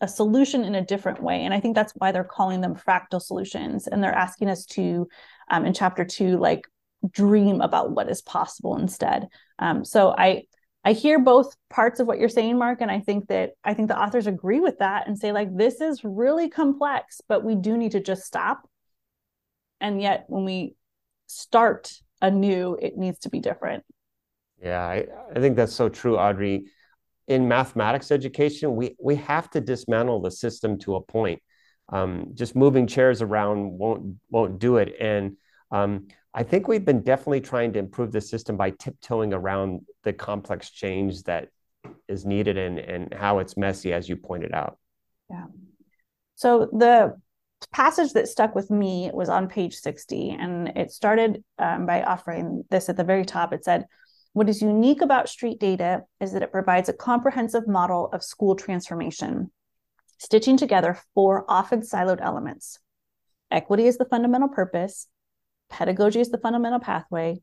a 0.00 0.08
solution 0.08 0.64
in 0.64 0.74
a 0.74 0.84
different 0.84 1.22
way. 1.22 1.44
And 1.44 1.54
I 1.54 1.60
think 1.60 1.74
that's 1.74 1.92
why 1.96 2.12
they're 2.12 2.24
calling 2.24 2.60
them 2.60 2.74
fractal 2.74 3.22
solutions. 3.22 3.86
And 3.86 4.02
they're 4.02 4.14
asking 4.14 4.48
us 4.50 4.66
to, 4.66 5.08
um, 5.50 5.64
in 5.64 5.72
chapter 5.72 6.04
two, 6.04 6.38
like 6.38 6.66
dream 7.10 7.60
about 7.60 7.92
what 7.92 8.10
is 8.10 8.22
possible 8.22 8.76
instead. 8.76 9.28
Um, 9.58 9.84
so 9.84 10.14
I 10.16 10.44
I 10.86 10.92
hear 10.92 11.18
both 11.18 11.56
parts 11.70 11.98
of 11.98 12.06
what 12.06 12.18
you're 12.18 12.28
saying, 12.28 12.58
Mark, 12.58 12.82
and 12.82 12.90
I 12.90 13.00
think 13.00 13.28
that 13.28 13.52
I 13.64 13.72
think 13.72 13.88
the 13.88 13.98
authors 13.98 14.26
agree 14.26 14.60
with 14.60 14.78
that 14.80 15.06
and 15.06 15.18
say 15.18 15.32
like 15.32 15.56
this 15.56 15.80
is 15.80 16.04
really 16.04 16.50
complex, 16.50 17.22
but 17.26 17.42
we 17.42 17.54
do 17.54 17.76
need 17.78 17.92
to 17.92 18.00
just 18.00 18.24
stop. 18.24 18.68
And 19.80 20.00
yet, 20.00 20.24
when 20.28 20.44
we 20.44 20.74
start 21.26 21.92
anew, 22.20 22.76
it 22.80 22.96
needs 22.96 23.20
to 23.20 23.28
be 23.28 23.40
different. 23.40 23.84
Yeah, 24.62 24.82
I, 24.82 25.06
I 25.34 25.40
think 25.40 25.56
that's 25.56 25.74
so 25.74 25.88
true, 25.88 26.16
Audrey. 26.16 26.66
In 27.26 27.48
mathematics 27.48 28.10
education, 28.10 28.76
we 28.76 28.96
we 28.98 29.16
have 29.16 29.50
to 29.50 29.60
dismantle 29.60 30.20
the 30.22 30.30
system 30.30 30.78
to 30.80 30.96
a 30.96 31.00
point. 31.00 31.42
Um, 31.90 32.30
just 32.34 32.54
moving 32.54 32.86
chairs 32.86 33.22
around 33.22 33.72
won't 33.72 34.16
won't 34.30 34.58
do 34.58 34.76
it. 34.76 34.94
And 35.00 35.36
um, 35.70 36.08
I 36.32 36.42
think 36.42 36.68
we've 36.68 36.84
been 36.84 37.02
definitely 37.02 37.40
trying 37.40 37.72
to 37.74 37.78
improve 37.78 38.12
the 38.12 38.20
system 38.20 38.56
by 38.56 38.70
tiptoeing 38.70 39.32
around 39.32 39.82
the 40.02 40.12
complex 40.12 40.70
change 40.70 41.22
that 41.24 41.48
is 42.08 42.24
needed 42.24 42.56
and, 42.58 42.78
and 42.78 43.14
how 43.14 43.38
it's 43.38 43.56
messy, 43.56 43.92
as 43.92 44.08
you 44.08 44.16
pointed 44.16 44.52
out. 44.52 44.78
Yeah. 45.30 45.46
So 46.36 46.68
the 46.72 47.20
passage 47.72 48.12
that 48.12 48.28
stuck 48.28 48.54
with 48.54 48.70
me 48.70 49.10
was 49.12 49.28
on 49.28 49.48
page 49.48 49.74
60, 49.74 50.30
and 50.30 50.68
it 50.76 50.90
started 50.90 51.42
um, 51.58 51.86
by 51.86 52.02
offering 52.02 52.64
this 52.70 52.88
at 52.88 52.96
the 52.96 53.04
very 53.04 53.24
top. 53.24 53.52
It 53.52 53.64
said, 53.64 53.86
What 54.32 54.48
is 54.48 54.62
unique 54.62 55.02
about 55.02 55.28
street 55.28 55.60
data 55.60 56.02
is 56.20 56.32
that 56.32 56.42
it 56.42 56.52
provides 56.52 56.88
a 56.88 56.94
comprehensive 56.94 57.66
model 57.68 58.08
of 58.12 58.22
school 58.22 58.56
transformation, 58.56 59.50
stitching 60.18 60.56
together 60.56 60.98
four 61.14 61.44
often 61.48 61.80
siloed 61.80 62.20
elements. 62.20 62.78
Equity 63.50 63.86
is 63.86 63.98
the 63.98 64.06
fundamental 64.06 64.48
purpose, 64.48 65.06
pedagogy 65.70 66.20
is 66.20 66.30
the 66.30 66.38
fundamental 66.38 66.80
pathway, 66.80 67.40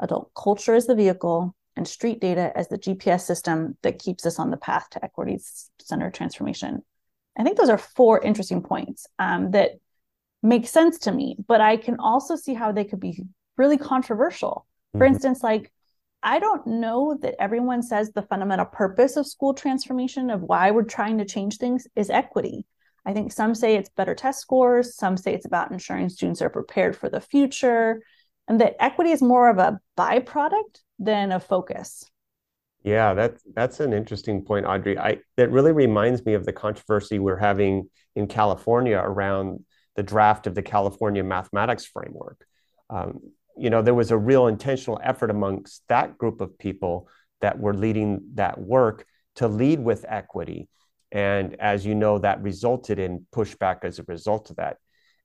adult 0.00 0.30
culture 0.34 0.74
is 0.74 0.86
the 0.86 0.94
vehicle, 0.94 1.54
and 1.76 1.86
street 1.86 2.20
data 2.20 2.52
as 2.54 2.68
the 2.68 2.78
GPS 2.78 3.22
system 3.22 3.76
that 3.82 3.98
keeps 3.98 4.24
us 4.26 4.38
on 4.38 4.50
the 4.50 4.56
path 4.56 4.88
to 4.90 5.04
equity 5.04 5.38
centered 5.80 6.14
transformation. 6.14 6.82
I 7.38 7.44
think 7.44 7.58
those 7.58 7.68
are 7.68 7.78
four 7.78 8.20
interesting 8.20 8.62
points 8.62 9.06
um, 9.18 9.50
that 9.50 9.72
make 10.42 10.66
sense 10.66 10.98
to 11.00 11.12
me, 11.12 11.36
but 11.46 11.60
I 11.60 11.76
can 11.76 11.96
also 11.98 12.36
see 12.36 12.54
how 12.54 12.72
they 12.72 12.84
could 12.84 13.00
be 13.00 13.22
really 13.56 13.78
controversial. 13.78 14.66
For 14.92 15.00
mm-hmm. 15.00 15.14
instance, 15.14 15.42
like 15.42 15.72
I 16.22 16.38
don't 16.38 16.66
know 16.66 17.16
that 17.20 17.36
everyone 17.38 17.82
says 17.82 18.10
the 18.10 18.22
fundamental 18.22 18.66
purpose 18.66 19.16
of 19.16 19.26
school 19.26 19.54
transformation, 19.54 20.30
of 20.30 20.42
why 20.42 20.70
we're 20.70 20.82
trying 20.82 21.18
to 21.18 21.24
change 21.24 21.58
things, 21.58 21.86
is 21.94 22.10
equity. 22.10 22.64
I 23.04 23.12
think 23.12 23.32
some 23.32 23.54
say 23.54 23.76
it's 23.76 23.90
better 23.90 24.14
test 24.14 24.40
scores, 24.40 24.96
some 24.96 25.16
say 25.16 25.34
it's 25.34 25.46
about 25.46 25.70
ensuring 25.70 26.08
students 26.08 26.42
are 26.42 26.50
prepared 26.50 26.96
for 26.96 27.08
the 27.08 27.20
future, 27.20 28.02
and 28.48 28.60
that 28.60 28.74
equity 28.80 29.10
is 29.10 29.22
more 29.22 29.48
of 29.48 29.58
a 29.58 29.78
byproduct 29.96 30.80
than 30.98 31.30
a 31.30 31.38
focus. 31.38 32.10
Yeah, 32.86 33.14
that's 33.14 33.42
that's 33.52 33.80
an 33.80 33.92
interesting 33.92 34.44
point, 34.44 34.64
Audrey. 34.64 34.96
I 34.96 35.18
that 35.36 35.50
really 35.50 35.72
reminds 35.72 36.24
me 36.24 36.34
of 36.34 36.46
the 36.46 36.52
controversy 36.52 37.18
we're 37.18 37.36
having 37.36 37.90
in 38.14 38.28
California 38.28 38.96
around 38.96 39.64
the 39.96 40.04
draft 40.04 40.46
of 40.46 40.54
the 40.54 40.62
California 40.62 41.24
mathematics 41.24 41.84
framework. 41.84 42.46
Um, 42.88 43.18
you 43.56 43.70
know, 43.70 43.82
there 43.82 43.92
was 43.92 44.12
a 44.12 44.16
real 44.16 44.46
intentional 44.46 45.00
effort 45.02 45.30
amongst 45.30 45.82
that 45.88 46.16
group 46.16 46.40
of 46.40 46.56
people 46.58 47.08
that 47.40 47.58
were 47.58 47.74
leading 47.74 48.20
that 48.34 48.56
work 48.56 49.04
to 49.34 49.48
lead 49.48 49.80
with 49.80 50.04
equity 50.08 50.68
and 51.10 51.56
as 51.60 51.84
you 51.84 51.96
know, 51.96 52.20
that 52.20 52.40
resulted 52.40 53.00
in 53.00 53.26
pushback 53.34 53.78
as 53.84 53.98
a 53.98 54.04
result 54.06 54.50
of 54.50 54.56
that. 54.56 54.76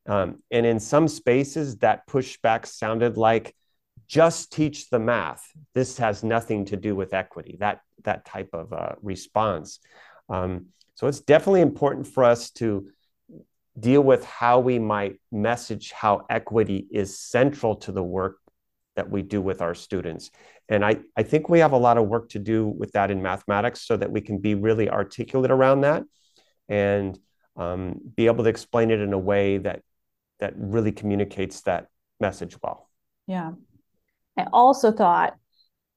Um, 0.07 0.41
and 0.49 0.65
in 0.65 0.79
some 0.79 1.07
spaces, 1.07 1.77
that 1.77 2.07
pushback 2.07 2.65
sounded 2.65 3.17
like 3.17 3.55
just 4.11 4.51
teach 4.51 4.89
the 4.89 4.99
math. 4.99 5.41
This 5.73 5.97
has 5.97 6.21
nothing 6.21 6.65
to 6.65 6.75
do 6.75 6.97
with 6.97 7.13
equity, 7.13 7.55
that, 7.61 7.79
that 8.03 8.25
type 8.25 8.49
of 8.51 8.73
uh, 8.73 8.95
response. 9.01 9.79
Um, 10.27 10.65
so 10.95 11.07
it's 11.07 11.21
definitely 11.21 11.61
important 11.61 12.05
for 12.05 12.25
us 12.25 12.51
to 12.51 12.89
deal 13.79 14.01
with 14.01 14.25
how 14.25 14.59
we 14.59 14.79
might 14.79 15.15
message 15.31 15.93
how 15.93 16.25
equity 16.29 16.87
is 16.91 17.17
central 17.17 17.77
to 17.77 17.93
the 17.93 18.03
work 18.03 18.39
that 18.97 19.09
we 19.09 19.21
do 19.21 19.41
with 19.41 19.61
our 19.61 19.73
students. 19.73 20.29
And 20.67 20.83
I, 20.83 20.97
I 21.15 21.23
think 21.23 21.47
we 21.47 21.59
have 21.59 21.71
a 21.71 21.77
lot 21.77 21.97
of 21.97 22.09
work 22.09 22.27
to 22.31 22.39
do 22.39 22.67
with 22.67 22.91
that 22.91 23.11
in 23.11 23.21
mathematics 23.21 23.87
so 23.87 23.95
that 23.95 24.11
we 24.11 24.19
can 24.19 24.39
be 24.39 24.55
really 24.55 24.89
articulate 24.89 25.51
around 25.51 25.81
that 25.81 26.03
and 26.67 27.17
um, 27.55 28.01
be 28.17 28.25
able 28.25 28.43
to 28.43 28.49
explain 28.49 28.91
it 28.91 28.99
in 28.99 29.13
a 29.13 29.17
way 29.17 29.57
that 29.59 29.83
that 30.41 30.53
really 30.57 30.91
communicates 30.91 31.61
that 31.61 31.87
message 32.19 32.57
well. 32.61 32.89
Yeah. 33.25 33.51
I 34.37 34.47
also 34.51 34.91
thought 34.91 35.35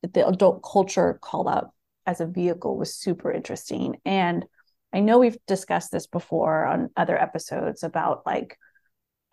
that 0.02 0.14
the 0.14 0.26
adult 0.26 0.62
culture 0.62 1.18
called 1.20 1.48
out 1.48 1.70
as 2.06 2.20
a 2.20 2.26
vehicle 2.26 2.76
was 2.76 2.94
super 2.94 3.32
interesting. 3.32 3.96
And 4.04 4.44
I 4.92 5.00
know 5.00 5.18
we've 5.18 5.38
discussed 5.46 5.90
this 5.90 6.06
before 6.06 6.66
on 6.66 6.90
other 6.96 7.20
episodes 7.20 7.82
about 7.82 8.26
like 8.26 8.58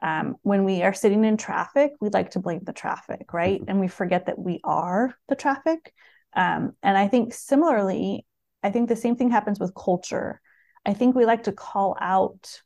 um, 0.01 0.37
when 0.41 0.63
we 0.63 0.81
are 0.81 0.93
sitting 0.93 1.23
in 1.23 1.37
traffic, 1.37 1.91
we 2.01 2.09
like 2.09 2.31
to 2.31 2.39
blame 2.39 2.61
the 2.63 2.73
traffic, 2.73 3.33
right? 3.33 3.61
Mm-hmm. 3.61 3.69
And 3.69 3.79
we 3.79 3.87
forget 3.87 4.25
that 4.25 4.39
we 4.39 4.59
are 4.63 5.13
the 5.29 5.35
traffic. 5.35 5.93
Um, 6.33 6.73
and 6.81 6.97
I 6.97 7.07
think 7.07 7.33
similarly, 7.33 8.25
I 8.63 8.71
think 8.71 8.89
the 8.89 8.95
same 8.95 9.15
thing 9.15 9.29
happens 9.29 9.59
with 9.59 9.75
culture. 9.75 10.41
I 10.85 10.93
think 10.93 11.15
we 11.15 11.25
like 11.25 11.43
to 11.43 11.51
call 11.51 11.95
out 11.99 12.61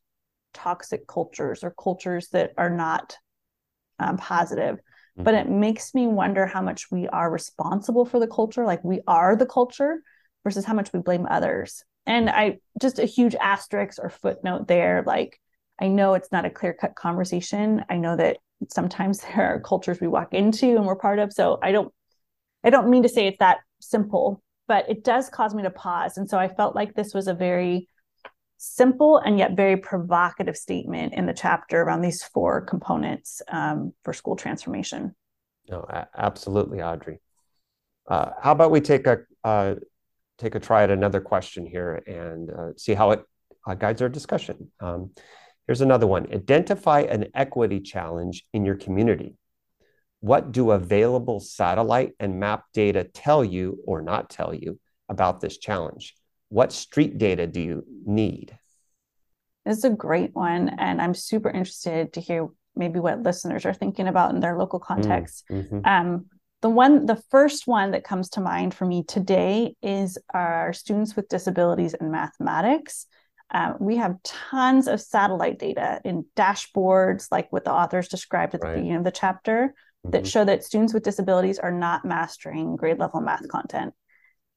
toxic 0.53 1.07
cultures 1.07 1.63
or 1.63 1.71
cultures 1.71 2.29
that 2.29 2.51
are 2.57 2.69
not 2.69 3.17
um, 3.99 4.17
positive. 4.17 4.79
But 5.17 5.34
it 5.34 5.50
makes 5.50 5.93
me 5.93 6.07
wonder 6.07 6.45
how 6.45 6.62
much 6.62 6.91
we 6.91 7.07
are 7.07 7.31
responsible 7.31 8.05
for 8.05 8.19
the 8.19 8.27
culture, 8.27 8.65
like 8.65 8.84
we 8.84 9.01
are 9.07 9.36
the 9.36 9.45
culture, 9.45 10.01
versus 10.43 10.65
how 10.65 10.74
much 10.74 10.93
we 10.93 11.00
blame 11.00 11.25
others. 11.29 11.84
And 12.05 12.29
I 12.29 12.60
just 12.79 13.00
a 13.00 13.05
huge 13.05 13.36
asterisk 13.36 13.98
or 14.01 14.10
footnote 14.10 14.67
there, 14.67 15.03
like 15.05 15.39
I 15.81 15.88
know 15.88 16.13
it's 16.13 16.31
not 16.31 16.45
a 16.45 16.50
clear 16.50 16.74
cut 16.74 16.95
conversation. 16.95 17.84
I 17.89 17.98
know 17.98 18.15
that 18.15 18.38
sometimes 18.69 19.19
there 19.36 19.55
are 19.55 19.60
cultures 19.60 20.00
we 20.00 20.07
walk 20.07 20.34
into 20.34 20.75
and 20.75 20.86
we're 20.86 20.95
part 20.95 21.19
of. 21.19 21.34
So 21.34 21.60
I 21.62 21.72
don't, 21.72 21.93
I 22.63 22.69
don't 22.69 22.89
mean 22.89 23.03
to 23.03 23.10
say 23.10 23.27
it's 23.27 23.39
that 23.39 23.60
simple, 23.81 24.41
but 24.67 24.89
it 24.89 25.03
does 25.03 25.29
cause 25.29 25.53
me 25.53 25.63
to 25.63 25.69
pause. 25.69 26.17
And 26.17 26.29
so 26.29 26.38
I 26.38 26.48
felt 26.48 26.75
like 26.75 26.93
this 26.93 27.13
was 27.13 27.27
a 27.27 27.34
very 27.34 27.89
simple 28.57 29.17
and 29.17 29.38
yet 29.38 29.55
very 29.55 29.77
provocative 29.77 30.55
statement 30.55 31.13
in 31.13 31.25
the 31.25 31.33
chapter 31.33 31.81
around 31.81 32.01
these 32.01 32.24
four 32.24 32.62
components 32.62 33.41
um, 33.50 33.93
for 34.03 34.13
school 34.13 34.35
transformation. 34.35 35.15
No, 35.69 35.85
absolutely, 36.15 36.81
Audrey. 36.81 37.19
Uh, 38.07 38.31
how 38.39 38.51
about 38.51 38.71
we 38.71 38.81
take 38.81 39.07
a 39.07 39.19
uh, 39.43 39.75
take 40.38 40.55
a 40.55 40.59
try 40.59 40.83
at 40.83 40.91
another 40.91 41.21
question 41.21 41.65
here 41.65 42.03
and 42.05 42.51
uh, 42.51 42.71
see 42.77 42.93
how 42.93 43.12
it 43.12 43.24
uh, 43.65 43.74
guides 43.74 44.01
our 44.01 44.09
discussion. 44.09 44.71
Um, 44.79 45.12
Here's 45.67 45.81
another 45.81 46.05
one 46.05 46.31
identify 46.31 47.01
an 47.01 47.27
equity 47.33 47.79
challenge 47.79 48.45
in 48.53 48.65
your 48.65 48.75
community. 48.75 49.35
What 50.19 50.51
do 50.51 50.71
available 50.71 51.39
satellite 51.39 52.13
and 52.19 52.39
map 52.39 52.65
data 52.74 53.03
tell 53.03 53.43
you 53.43 53.79
or 53.85 54.01
not 54.01 54.29
tell 54.29 54.53
you 54.53 54.79
about 55.09 55.41
this 55.41 55.57
challenge? 55.57 56.15
What 56.55 56.71
street 56.71 57.17
data 57.17 57.47
do 57.47 57.59
you 57.59 57.83
need? 58.05 58.57
This 59.65 59.79
is 59.79 59.83
a 59.83 59.89
great 59.89 60.33
one. 60.33 60.69
And 60.69 61.01
I'm 61.01 61.13
super 61.13 61.50
interested 61.50 62.13
to 62.13 62.21
hear 62.21 62.47
maybe 62.77 62.97
what 62.97 63.24
listeners 63.24 63.65
are 63.65 63.74
thinking 63.74 64.07
about 64.07 64.33
in 64.33 64.39
their 64.39 64.57
local 64.57 64.79
context. 64.79 65.43
Mm-hmm. 65.51 65.79
Um, 65.83 66.27
the 66.62 66.69
one, 66.69 67.07
the 67.07 67.21
first 67.29 67.67
one 67.67 67.91
that 67.91 68.05
comes 68.05 68.29
to 68.29 68.39
mind 68.39 68.74
for 68.74 68.85
me 68.85 69.03
today 69.03 69.75
is 69.81 70.17
our 70.33 70.71
students 70.71 71.13
with 71.13 71.27
disabilities 71.27 71.93
in 71.93 72.09
mathematics. 72.09 73.05
Um, 73.53 73.75
we 73.81 73.97
have 73.97 74.24
tons 74.24 74.88
of 74.88 75.01
satellite 75.01 75.59
data 75.59 76.00
in 76.05 76.24
dashboards, 76.38 77.27
like 77.33 77.51
what 77.51 77.65
the 77.65 77.74
authors 77.74 78.07
described 78.07 78.55
at 78.55 78.62
the 78.62 78.67
right. 78.67 78.75
beginning 78.75 78.95
of 79.00 79.03
the 79.03 79.12
chapter, 79.12 79.75
mm-hmm. 80.05 80.12
that 80.12 80.25
show 80.25 80.45
that 80.45 80.63
students 80.63 80.93
with 80.93 81.03
disabilities 81.03 81.59
are 81.59 81.74
not 81.74 82.05
mastering 82.05 82.77
grade 82.77 82.97
level 82.97 83.19
math 83.19 83.45
content. 83.50 83.93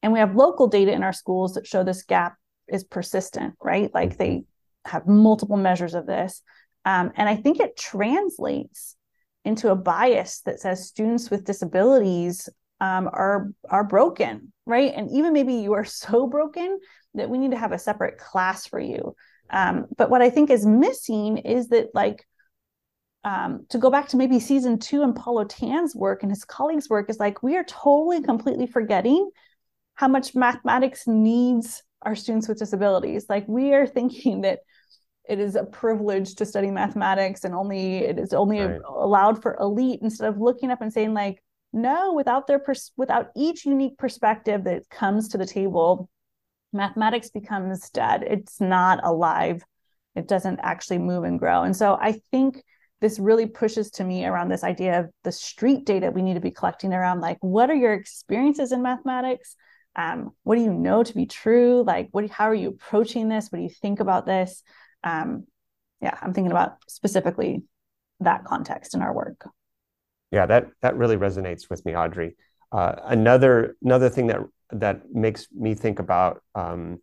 And 0.02 0.12
we 0.12 0.18
have 0.18 0.36
local 0.36 0.66
data 0.66 0.92
in 0.92 1.02
our 1.02 1.12
schools 1.12 1.54
that 1.54 1.66
show 1.66 1.82
this 1.82 2.02
gap 2.02 2.36
is 2.68 2.84
persistent, 2.84 3.54
right? 3.62 3.92
Like 3.92 4.16
they 4.16 4.44
have 4.84 5.06
multiple 5.06 5.56
measures 5.56 5.94
of 5.94 6.06
this. 6.06 6.42
Um, 6.84 7.12
and 7.16 7.28
I 7.28 7.36
think 7.36 7.60
it 7.60 7.76
translates 7.76 8.96
into 9.44 9.70
a 9.70 9.76
bias 9.76 10.40
that 10.46 10.60
says 10.60 10.86
students 10.86 11.30
with 11.30 11.44
disabilities 11.44 12.48
um, 12.80 13.08
are 13.12 13.50
are 13.68 13.84
broken, 13.84 14.52
right? 14.66 14.92
And 14.94 15.10
even 15.10 15.32
maybe 15.32 15.54
you 15.54 15.72
are 15.72 15.84
so 16.02 16.26
broken 16.26 16.78
that 17.14 17.28
we 17.28 17.38
need 17.38 17.50
to 17.50 17.58
have 17.58 17.72
a 17.72 17.78
separate 17.78 18.18
class 18.18 18.66
for 18.66 18.78
you. 18.78 19.14
Um, 19.50 19.86
but 19.96 20.10
what 20.10 20.22
I 20.22 20.30
think 20.30 20.50
is 20.50 20.66
missing 20.66 21.38
is 21.38 21.68
that 21.68 21.88
like 21.94 22.26
um, 23.24 23.66
to 23.70 23.78
go 23.78 23.90
back 23.90 24.08
to 24.08 24.16
maybe 24.16 24.38
season 24.38 24.78
two 24.78 25.02
and 25.02 25.16
Paulo 25.16 25.44
Tan's 25.44 25.94
work 25.94 26.22
and 26.22 26.30
his 26.30 26.44
colleagues' 26.44 26.88
work 26.88 27.10
is 27.10 27.18
like 27.18 27.42
we 27.42 27.56
are 27.56 27.64
totally 27.64 28.22
completely 28.22 28.66
forgetting 28.66 29.30
how 29.98 30.06
much 30.06 30.32
mathematics 30.36 31.08
needs 31.08 31.82
our 32.02 32.14
students 32.14 32.46
with 32.46 32.60
disabilities. 32.60 33.26
Like 33.28 33.48
we 33.48 33.74
are 33.74 33.84
thinking 33.84 34.40
that 34.42 34.60
it 35.28 35.40
is 35.40 35.56
a 35.56 35.64
privilege 35.64 36.36
to 36.36 36.46
study 36.46 36.70
mathematics 36.70 37.42
and 37.42 37.52
only 37.52 37.96
it 37.96 38.16
is 38.16 38.32
only 38.32 38.60
right. 38.60 38.80
allowed 38.86 39.42
for 39.42 39.56
elite 39.60 39.98
instead 40.00 40.28
of 40.28 40.38
looking 40.38 40.70
up 40.70 40.80
and 40.80 40.92
saying 40.92 41.14
like 41.14 41.42
no 41.72 42.14
without 42.14 42.46
their 42.46 42.60
pers- 42.60 42.92
without 42.96 43.26
each 43.36 43.66
unique 43.66 43.98
perspective 43.98 44.64
that 44.64 44.88
comes 44.88 45.28
to 45.28 45.36
the 45.36 45.44
table 45.44 46.08
mathematics 46.72 47.28
becomes 47.28 47.90
dead 47.90 48.24
it's 48.26 48.58
not 48.58 49.04
alive 49.04 49.62
it 50.14 50.26
doesn't 50.26 50.60
actually 50.62 50.96
move 50.96 51.24
and 51.24 51.38
grow 51.38 51.62
and 51.62 51.76
so 51.76 51.98
i 52.00 52.12
think 52.30 52.62
this 53.02 53.18
really 53.18 53.46
pushes 53.46 53.90
to 53.90 54.04
me 54.04 54.24
around 54.24 54.48
this 54.48 54.64
idea 54.64 55.00
of 55.00 55.10
the 55.24 55.32
street 55.32 55.84
data 55.84 56.10
we 56.10 56.22
need 56.22 56.34
to 56.34 56.40
be 56.40 56.50
collecting 56.50 56.94
around 56.94 57.20
like 57.20 57.36
what 57.42 57.68
are 57.68 57.74
your 57.74 57.92
experiences 57.92 58.72
in 58.72 58.80
mathematics 58.80 59.56
um, 59.98 60.30
what 60.44 60.56
do 60.56 60.62
you 60.62 60.72
know 60.72 61.02
to 61.02 61.14
be 61.14 61.26
true? 61.26 61.82
Like 61.82 62.08
what 62.12 62.30
how 62.30 62.44
are 62.44 62.54
you 62.54 62.68
approaching 62.70 63.28
this? 63.28 63.48
What 63.50 63.58
do 63.58 63.64
you 63.64 63.70
think 63.70 64.00
about 64.00 64.24
this? 64.24 64.62
Um, 65.04 65.44
yeah 66.00 66.16
i'm 66.22 66.32
thinking 66.32 66.50
about 66.50 66.76
specifically 66.88 67.62
that 68.20 68.44
context 68.44 68.94
in 68.94 69.02
our 69.02 69.12
work. 69.12 69.48
Yeah 70.32 70.46
that 70.46 70.68
that 70.82 70.96
really 70.96 71.16
resonates 71.16 71.70
with 71.70 71.84
me 71.84 71.94
audrey. 71.94 72.36
Uh, 72.72 72.96
another 73.04 73.76
another 73.82 74.08
thing 74.08 74.26
that 74.26 74.40
that 74.70 75.02
makes 75.12 75.46
me 75.52 75.74
think 75.74 75.98
about 75.98 76.42
um, 76.54 77.00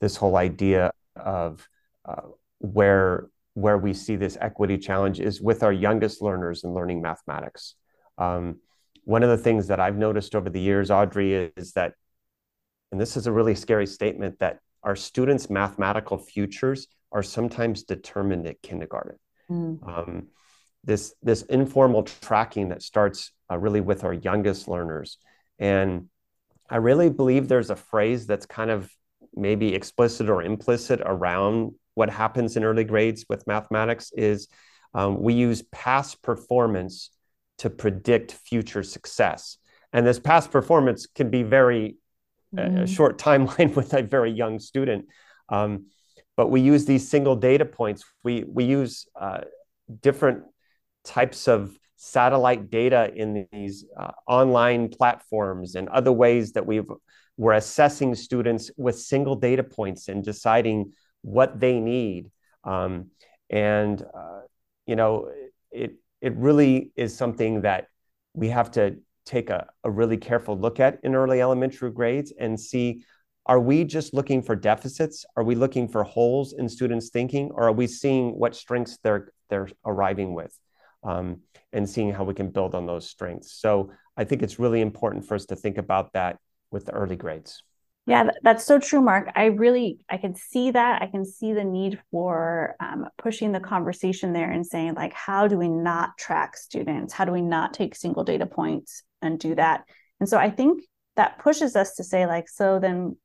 this 0.00 0.16
whole 0.16 0.36
idea 0.36 0.92
of 1.16 1.68
uh, 2.04 2.28
where 2.58 3.28
where 3.54 3.76
we 3.76 3.92
see 3.92 4.16
this 4.16 4.38
equity 4.40 4.78
challenge 4.78 5.20
is 5.20 5.40
with 5.40 5.62
our 5.62 5.72
youngest 5.72 6.22
learners 6.22 6.64
in 6.64 6.72
learning 6.72 7.02
mathematics. 7.02 7.74
Um, 8.16 8.60
one 9.04 9.22
of 9.22 9.28
the 9.28 9.36
things 9.36 9.66
that 9.66 9.80
I've 9.80 9.96
noticed 9.96 10.34
over 10.34 10.48
the 10.48 10.60
years, 10.60 10.90
Audrey, 10.90 11.50
is 11.56 11.72
that, 11.72 11.94
and 12.92 13.00
this 13.00 13.16
is 13.16 13.26
a 13.26 13.32
really 13.32 13.54
scary 13.54 13.86
statement, 13.86 14.38
that 14.38 14.60
our 14.84 14.94
students' 14.94 15.50
mathematical 15.50 16.18
futures 16.18 16.86
are 17.10 17.22
sometimes 17.22 17.82
determined 17.82 18.46
at 18.46 18.62
kindergarten. 18.62 19.18
Mm. 19.50 19.88
Um, 19.88 20.28
this 20.84 21.14
this 21.22 21.42
informal 21.42 22.02
tracking 22.04 22.68
that 22.68 22.82
starts 22.82 23.32
uh, 23.50 23.58
really 23.58 23.80
with 23.80 24.04
our 24.04 24.12
youngest 24.12 24.68
learners, 24.68 25.18
and 25.58 26.08
I 26.68 26.76
really 26.76 27.10
believe 27.10 27.48
there's 27.48 27.70
a 27.70 27.76
phrase 27.76 28.26
that's 28.26 28.46
kind 28.46 28.70
of 28.70 28.90
maybe 29.34 29.74
explicit 29.74 30.28
or 30.28 30.42
implicit 30.42 31.00
around 31.04 31.72
what 31.94 32.10
happens 32.10 32.56
in 32.56 32.64
early 32.64 32.84
grades 32.84 33.24
with 33.28 33.46
mathematics 33.46 34.10
is 34.12 34.48
um, 34.94 35.22
we 35.22 35.34
use 35.34 35.62
past 35.72 36.22
performance 36.22 37.10
to 37.58 37.70
predict 37.70 38.32
future 38.32 38.82
success. 38.82 39.58
And 39.92 40.06
this 40.06 40.18
past 40.18 40.50
performance 40.50 41.06
can 41.06 41.30
be 41.30 41.42
very 41.42 41.96
mm-hmm. 42.54 42.78
a 42.78 42.86
short 42.86 43.18
timeline 43.18 43.74
with 43.76 43.92
a 43.94 44.02
very 44.02 44.30
young 44.30 44.58
student. 44.58 45.06
Um, 45.48 45.86
but 46.36 46.48
we 46.48 46.60
use 46.60 46.84
these 46.84 47.08
single 47.08 47.36
data 47.36 47.64
points. 47.64 48.04
We, 48.22 48.44
we 48.44 48.64
use 48.64 49.06
uh, 49.20 49.42
different 50.00 50.44
types 51.04 51.48
of 51.48 51.76
satellite 51.96 52.70
data 52.70 53.12
in 53.14 53.46
these 53.52 53.84
uh, 53.96 54.12
online 54.26 54.88
platforms 54.88 55.74
and 55.74 55.88
other 55.90 56.12
ways 56.12 56.52
that 56.52 56.66
we've, 56.66 56.90
we're 57.36 57.52
assessing 57.52 58.14
students 58.14 58.70
with 58.76 58.98
single 58.98 59.36
data 59.36 59.62
points 59.62 60.08
and 60.08 60.24
deciding 60.24 60.92
what 61.20 61.60
they 61.60 61.78
need. 61.78 62.30
Um, 62.64 63.10
and, 63.50 64.02
uh, 64.02 64.40
you 64.86 64.96
know, 64.96 65.30
it, 65.70 65.94
it 66.20 66.34
really 66.36 66.92
is 66.96 67.14
something 67.14 67.62
that 67.62 67.88
we 68.34 68.48
have 68.48 68.70
to 68.72 68.96
take 69.24 69.50
a, 69.50 69.66
a 69.84 69.90
really 69.90 70.16
careful 70.16 70.58
look 70.58 70.80
at 70.80 70.98
in 71.02 71.14
early 71.14 71.40
elementary 71.40 71.90
grades 71.90 72.32
and 72.38 72.58
see 72.58 73.04
are 73.46 73.60
we 73.60 73.84
just 73.84 74.14
looking 74.14 74.42
for 74.42 74.54
deficits 74.54 75.24
are 75.36 75.44
we 75.44 75.54
looking 75.54 75.88
for 75.88 76.02
holes 76.04 76.54
in 76.54 76.68
students 76.68 77.10
thinking 77.10 77.50
or 77.54 77.64
are 77.64 77.72
we 77.72 77.86
seeing 77.86 78.30
what 78.38 78.54
strengths 78.54 78.98
they're 79.02 79.32
they're 79.48 79.68
arriving 79.84 80.34
with 80.34 80.56
um, 81.04 81.40
and 81.72 81.88
seeing 81.88 82.12
how 82.12 82.24
we 82.24 82.34
can 82.34 82.50
build 82.50 82.74
on 82.74 82.86
those 82.86 83.08
strengths 83.08 83.52
so 83.52 83.90
i 84.16 84.24
think 84.24 84.42
it's 84.42 84.58
really 84.58 84.80
important 84.80 85.24
for 85.26 85.34
us 85.34 85.46
to 85.46 85.56
think 85.56 85.78
about 85.78 86.12
that 86.12 86.38
with 86.70 86.86
the 86.86 86.92
early 86.92 87.16
grades 87.16 87.62
yeah, 88.04 88.30
that's 88.42 88.64
so 88.64 88.80
true, 88.80 89.00
Mark. 89.00 89.30
I 89.36 89.44
really 89.44 90.00
I 90.10 90.16
can 90.16 90.34
see 90.34 90.72
that. 90.72 91.02
I 91.02 91.06
can 91.06 91.24
see 91.24 91.52
the 91.52 91.62
need 91.62 92.00
for 92.10 92.74
um, 92.80 93.06
pushing 93.16 93.52
the 93.52 93.60
conversation 93.60 94.32
there 94.32 94.50
and 94.50 94.66
saying 94.66 94.94
like, 94.94 95.12
how 95.12 95.46
do 95.46 95.56
we 95.56 95.68
not 95.68 96.18
track 96.18 96.56
students? 96.56 97.12
How 97.12 97.24
do 97.24 97.30
we 97.30 97.42
not 97.42 97.74
take 97.74 97.94
single 97.94 98.24
data 98.24 98.44
points 98.44 99.04
and 99.22 99.38
do 99.38 99.54
that? 99.54 99.84
And 100.20 100.28
so 100.28 100.38
I 100.38 100.50
think 100.50 100.82
that 101.16 101.38
pushes 101.38 101.76
us 101.76 101.94
to 101.96 102.04
say 102.04 102.26
like, 102.26 102.48
so 102.48 102.78
then 102.78 103.16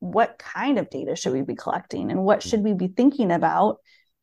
what 0.00 0.38
kind 0.38 0.78
of 0.78 0.90
data 0.90 1.16
should 1.16 1.32
we 1.32 1.42
be 1.42 1.54
collecting 1.54 2.10
and 2.10 2.24
what 2.24 2.42
should 2.42 2.62
we 2.62 2.74
be 2.74 2.88
thinking 2.88 3.30
about 3.30 3.78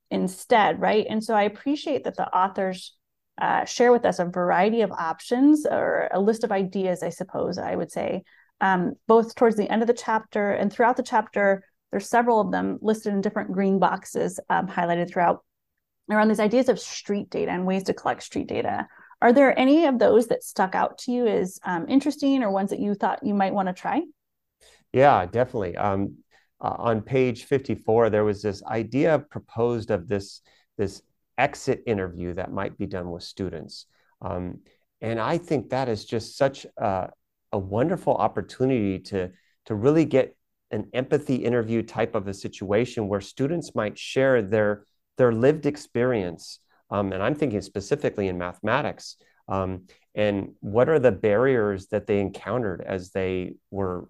instead, 0.10 0.80
right? 0.80 1.06
And 1.10 1.24
so 1.24 1.34
I 1.34 1.44
appreciate 1.44 2.04
that 2.04 2.18
the 2.18 2.28
authors 2.36 2.96
uh, 3.40 3.66
share 3.66 3.92
with 3.92 4.06
us 4.06 4.20
a 4.20 4.26
variety 4.26 4.82
of 4.82 4.92
options 4.92 5.66
or 5.66 6.10
a 6.12 6.20
list 6.20 6.44
of 6.44 6.52
ideas, 6.52 7.02
I 7.02 7.10
suppose 7.10 7.58
I 7.58 7.76
would 7.76 7.92
say, 7.92 8.24
um, 8.60 8.94
both 9.08 9.34
towards 9.36 9.56
the 9.56 9.70
end 9.72 9.82
of 9.82 9.88
the 9.88 9.94
chapter 9.94 10.52
and 10.52 10.72
throughout 10.72 10.98
the 10.98 11.04
chapter. 11.04 11.64
There's 11.92 12.08
several 12.08 12.40
of 12.40 12.52
them 12.52 12.78
listed 12.82 13.14
in 13.14 13.22
different 13.22 13.52
green 13.52 13.80
boxes 13.80 14.40
um, 14.50 14.68
highlighted 14.68 15.12
throughout 15.12 15.44
around 16.10 16.28
these 16.28 16.40
ideas 16.40 16.70
of 16.70 16.80
street 16.80 17.30
data 17.30 17.52
and 17.52 17.66
ways 17.66 17.84
to 17.84 17.94
collect 17.94 18.24
street 18.24 18.48
data. 18.48 18.88
Are 19.22 19.34
there 19.34 19.58
any 19.58 19.86
of 19.86 20.00
those 20.00 20.28
that 20.28 20.44
stuck 20.44 20.74
out 20.74 20.98
to 21.00 21.12
you 21.12 21.28
as 21.28 21.60
um, 21.64 21.88
interesting 21.88 22.44
or 22.44 22.52
ones 22.52 22.72
that 22.72 22.80
you 22.80 22.96
thought 22.96 23.24
you 23.24 23.36
might 23.36 23.54
want 23.54 23.68
to 23.68 23.74
try? 23.74 24.02
Yeah, 24.94 25.26
definitely. 25.26 25.78
Um, 25.78 26.18
uh, 26.60 26.76
on 26.78 27.02
page 27.02 27.46
54, 27.46 28.10
there 28.10 28.24
was 28.24 28.42
this 28.42 28.64
idea 28.64 29.20
proposed 29.20 29.92
of 29.92 30.08
this, 30.08 30.42
this 30.78 31.02
exit 31.38 31.84
interview 31.86 32.34
that 32.34 32.52
might 32.52 32.78
be 32.78 32.86
done 32.86 33.10
with 33.12 33.24
students. 33.24 33.86
Um, 34.22 34.60
and 35.02 35.20
I 35.20 35.38
think 35.38 35.70
that 35.70 35.90
is 35.90 36.06
just 36.06 36.38
such 36.38 36.66
a, 36.78 37.10
a 37.52 37.58
wonderful 37.58 38.16
opportunity 38.16 39.00
to, 39.00 39.32
to 39.66 39.76
really 39.76 40.06
get 40.06 40.36
an 40.72 40.90
empathy 40.94 41.36
interview 41.36 41.82
type 41.82 42.16
of 42.16 42.28
a 42.28 42.34
situation 42.34 43.08
where 43.08 43.22
students 43.22 43.76
might 43.76 43.98
share 43.98 44.42
their, 44.42 44.86
their 45.18 45.34
lived 45.34 45.66
experience. 45.66 46.60
Um, 46.92 47.14
and 47.14 47.24
I'm 47.24 47.36
thinking 47.36 47.62
specifically 47.62 48.28
in 48.28 48.38
mathematics. 48.38 49.16
Um, 49.48 49.88
and 50.14 50.54
what 50.60 50.90
are 50.90 51.00
the 51.00 51.12
barriers 51.12 51.88
that 51.88 52.06
they 52.06 52.20
encountered 52.20 52.84
as 52.86 53.12
they 53.12 53.56
were 53.70 54.08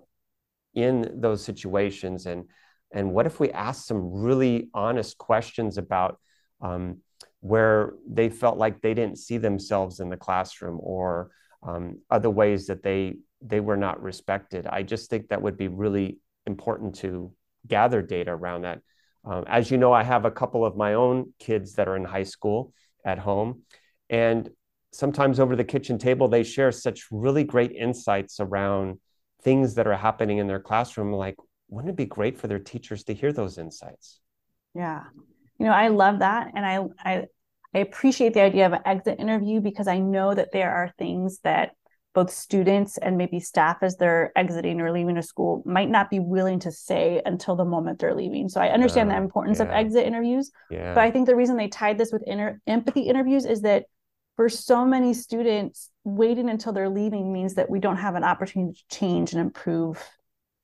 in 0.74 1.22
those 1.22 1.44
situations? 1.44 2.26
And, 2.26 2.46
and 2.92 3.14
what 3.14 3.28
if 3.28 3.40
we 3.40 3.52
ask 3.52 3.86
some 3.86 4.12
really 4.12 4.70
honest 4.74 5.18
questions 5.18 5.78
about 5.78 6.20
um, 6.60 6.98
where 7.40 7.94
they 8.08 8.30
felt 8.30 8.58
like 8.58 8.82
they 8.82 8.94
didn't 8.94 9.18
see 9.18 9.38
themselves 9.38 10.00
in 10.00 10.10
the 10.10 10.18
classroom 10.18 10.80
or 10.82 11.32
um, 11.64 12.00
other 12.10 12.30
ways 12.30 12.68
that 12.68 12.84
they 12.84 13.18
they 13.42 13.60
were 13.60 13.78
not 13.78 14.02
respected. 14.02 14.68
I 14.68 14.84
just 14.84 15.10
think 15.10 15.30
that 15.30 15.42
would 15.42 15.58
be 15.58 15.68
really 15.68 16.20
important 16.46 16.96
to 16.96 17.32
gather 17.68 18.02
data 18.02 18.32
around 18.32 18.64
that. 18.64 18.82
Um, 19.24 19.44
as 19.48 19.70
you 19.70 19.78
know, 19.78 19.94
I 19.94 20.04
have 20.04 20.26
a 20.26 20.32
couple 20.32 20.66
of 20.66 20.76
my 20.76 20.96
own 20.96 21.34
kids 21.40 21.76
that 21.76 21.88
are 21.88 21.96
in 21.96 22.06
high 22.06 22.24
school 22.24 22.74
at 23.06 23.20
home, 23.20 23.64
and 24.10 24.50
sometimes 24.92 25.40
over 25.40 25.56
the 25.56 25.64
kitchen 25.64 25.98
table, 25.98 26.28
they 26.28 26.44
share 26.44 26.72
such 26.72 27.08
really 27.12 27.44
great 27.44 27.72
insights 27.72 28.40
around 28.40 29.00
things 29.42 29.76
that 29.76 29.88
are 29.88 29.96
happening 29.96 30.38
in 30.38 30.48
their 30.48 30.60
classroom. 30.60 31.12
Like, 31.12 31.36
wouldn't 31.70 31.92
it 31.92 31.98
be 31.98 32.06
great 32.06 32.38
for 32.38 32.48
their 32.48 32.60
teachers 32.60 33.04
to 33.06 33.14
hear 33.14 33.32
those 33.32 33.58
insights? 33.58 34.20
Yeah. 34.76 35.04
You 35.58 35.66
know, 35.66 35.72
I 35.72 35.88
love 35.90 36.20
that. 36.20 36.52
And 36.56 36.66
I, 36.66 36.84
I, 37.00 37.26
I 37.74 37.80
appreciate 37.80 38.34
the 38.34 38.42
idea 38.42 38.66
of 38.66 38.74
an 38.74 38.82
exit 38.86 39.20
interview 39.20 39.62
because 39.62 39.88
I 39.88 40.00
know 40.00 40.34
that 40.34 40.52
there 40.52 40.72
are 40.72 40.94
things 40.98 41.40
that 41.44 41.72
both 42.14 42.30
students 42.30 42.98
and 42.98 43.18
maybe 43.18 43.40
staff 43.40 43.78
as 43.82 43.96
they're 43.96 44.32
exiting 44.36 44.82
or 44.82 44.92
leaving 44.92 45.18
a 45.18 45.24
school 45.24 45.64
might 45.66 45.90
not 45.90 46.10
be 46.10 46.20
willing 46.20 46.60
to 46.60 46.72
say 46.72 47.22
until 47.26 47.56
the 47.56 47.66
moment 47.66 48.00
they're 48.00 48.16
leaving. 48.16 48.50
So 48.50 48.60
I 48.60 48.70
understand 48.70 49.10
the 49.10 49.16
importance 49.16 49.60
yeah. 49.60 49.66
of 49.66 49.72
exit 49.72 50.06
interviews. 50.06 50.52
Yeah. 50.70 50.94
But 50.94 51.04
I 51.04 51.12
think 51.12 51.26
the 51.26 51.36
reason 51.36 51.56
they 51.56 51.70
tied 51.70 51.98
this 51.98 52.12
with 52.12 52.24
inner 52.28 52.62
empathy 52.68 53.02
interviews 53.02 53.46
is 53.46 53.62
that 53.62 53.86
for 54.36 54.50
so 54.50 54.86
many 54.86 55.14
students, 55.14 55.90
waiting 56.04 56.50
until 56.50 56.74
they're 56.74 56.90
leaving 56.90 57.32
means 57.32 57.56
that 57.56 57.70
we 57.70 57.80
don't 57.80 57.98
have 57.98 58.16
an 58.16 58.24
opportunity 58.24 58.74
to 58.74 58.98
change 58.98 59.32
and 59.34 59.42
improve, 59.42 60.04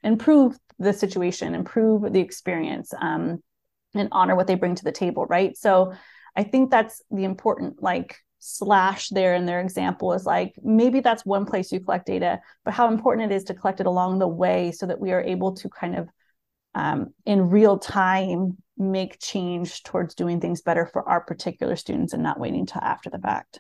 improve 0.03 0.57
the 0.79 0.93
situation, 0.93 1.55
improve 1.55 2.11
the 2.11 2.19
experience, 2.19 2.93
um, 2.99 3.41
and 3.93 4.09
honor 4.11 4.35
what 4.35 4.47
they 4.47 4.55
bring 4.55 4.75
to 4.75 4.83
the 4.83 4.91
table, 4.91 5.25
right? 5.25 5.55
So 5.57 5.93
I 6.35 6.43
think 6.43 6.71
that's 6.71 7.01
the 7.09 7.23
important 7.23 7.81
like 7.81 8.17
slash 8.39 9.09
there 9.09 9.33
in 9.35 9.45
their 9.45 9.59
example 9.59 10.13
is 10.13 10.25
like 10.25 10.53
maybe 10.63 10.99
that's 10.99 11.25
one 11.25 11.45
place 11.45 11.71
you 11.71 11.79
collect 11.79 12.05
data 12.05 12.39
but 12.63 12.73
how 12.73 12.87
important 12.87 13.31
it 13.31 13.35
is 13.35 13.43
to 13.43 13.53
collect 13.53 13.79
it 13.79 13.87
along 13.87 14.19
the 14.19 14.27
way 14.27 14.71
so 14.71 14.85
that 14.85 14.99
we 14.99 15.11
are 15.11 15.21
able 15.21 15.53
to 15.53 15.67
kind 15.69 15.95
of 15.95 16.07
um, 16.75 17.07
in 17.25 17.49
real 17.49 17.79
time 17.79 18.57
make 18.77 19.19
change 19.19 19.83
towards 19.83 20.13
doing 20.13 20.39
things 20.39 20.61
better 20.61 20.85
for 20.85 21.07
our 21.09 21.21
particular 21.21 21.75
students 21.75 22.13
and 22.13 22.21
not 22.21 22.39
waiting 22.39 22.61
until 22.61 22.81
after 22.81 23.09
the 23.09 23.17
fact. 23.17 23.59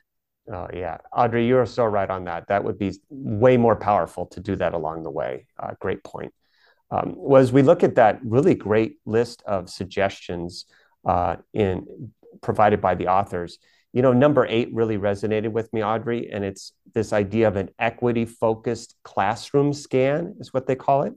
Oh, 0.51 0.67
yeah. 0.73 0.97
Audrey, 1.11 1.47
you're 1.47 1.65
so 1.65 1.85
right 1.85 2.09
on 2.09 2.25
that. 2.25 2.47
That 2.47 2.63
would 2.63 2.77
be 2.77 2.93
way 3.09 3.57
more 3.57 3.75
powerful 3.75 4.27
to 4.27 4.39
do 4.39 4.55
that 4.57 4.73
along 4.73 5.03
the 5.03 5.11
way. 5.11 5.47
Uh, 5.59 5.71
great 5.79 6.03
point. 6.03 6.33
Um, 6.89 7.15
was 7.17 7.51
we 7.51 7.63
look 7.63 7.83
at 7.83 7.95
that 7.95 8.19
really 8.23 8.55
great 8.55 8.97
list 9.05 9.43
of 9.45 9.69
suggestions 9.69 10.65
uh, 11.05 11.37
in 11.53 12.11
provided 12.41 12.79
by 12.79 12.95
the 12.95 13.07
authors, 13.07 13.57
you 13.97 14.03
know, 14.03 14.13
number 14.13 14.45
eight 14.45 14.71
really 14.75 14.99
resonated 14.99 15.51
with 15.51 15.73
me, 15.73 15.83
Audrey, 15.83 16.29
and 16.31 16.45
it's 16.45 16.71
this 16.93 17.13
idea 17.13 17.47
of 17.47 17.55
an 17.55 17.71
equity 17.79 18.25
focused 18.25 18.93
classroom 19.01 19.73
scan, 19.73 20.35
is 20.39 20.53
what 20.53 20.67
they 20.67 20.75
call 20.75 21.01
it. 21.01 21.13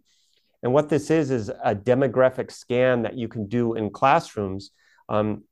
And 0.63 0.73
what 0.73 0.89
this 0.89 1.11
is, 1.11 1.31
is 1.31 1.51
a 1.63 1.75
demographic 1.75 2.51
scan 2.51 3.03
that 3.03 3.19
you 3.19 3.29
can 3.29 3.49
do 3.49 3.75
in 3.75 3.91
classrooms 3.91 4.71
um, 5.11 5.45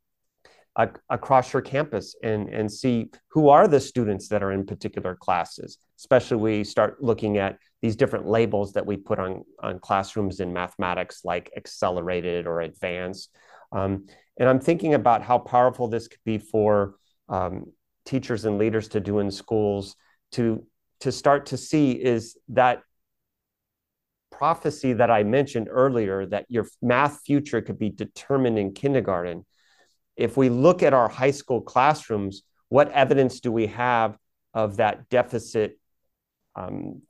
across 1.10 1.52
your 1.52 1.60
campus 1.60 2.16
and, 2.22 2.48
and 2.48 2.72
see 2.72 3.10
who 3.32 3.50
are 3.50 3.68
the 3.68 3.78
students 3.78 4.28
that 4.28 4.42
are 4.42 4.52
in 4.52 4.64
particular 4.64 5.14
classes, 5.14 5.76
especially 5.98 6.38
we 6.38 6.64
start 6.64 7.02
looking 7.02 7.36
at 7.36 7.58
these 7.82 7.94
different 7.94 8.26
labels 8.26 8.72
that 8.72 8.86
we 8.86 8.96
put 8.96 9.18
on, 9.18 9.44
on 9.62 9.80
classrooms 9.80 10.40
in 10.40 10.54
mathematics, 10.54 11.26
like 11.26 11.52
accelerated 11.58 12.46
or 12.46 12.62
advanced. 12.62 13.36
Um, 13.70 14.06
and 14.40 14.48
I'm 14.48 14.60
thinking 14.60 14.94
about 14.94 15.22
how 15.22 15.36
powerful 15.36 15.88
this 15.88 16.08
could 16.08 16.24
be 16.24 16.38
for 16.38 16.94
um, 17.28 17.72
teachers 18.04 18.44
and 18.44 18.58
leaders 18.58 18.88
to 18.88 19.00
do 19.00 19.18
in 19.18 19.30
schools 19.30 19.96
to, 20.32 20.64
to 21.00 21.12
start 21.12 21.46
to 21.46 21.56
see 21.56 21.92
is 21.92 22.36
that 22.48 22.82
prophecy 24.30 24.92
that 24.94 25.10
I 25.10 25.24
mentioned 25.24 25.68
earlier 25.70 26.26
that 26.26 26.46
your 26.48 26.66
math 26.80 27.22
future 27.24 27.60
could 27.60 27.78
be 27.78 27.90
determined 27.90 28.58
in 28.58 28.72
kindergarten. 28.72 29.44
If 30.16 30.36
we 30.36 30.48
look 30.48 30.82
at 30.82 30.94
our 30.94 31.08
high 31.08 31.30
school 31.30 31.60
classrooms, 31.60 32.42
what 32.68 32.90
evidence 32.92 33.40
do 33.40 33.50
we 33.50 33.68
have 33.68 34.16
of 34.54 34.76
that 34.76 35.08
deficit 35.08 35.78
um, 36.54 37.02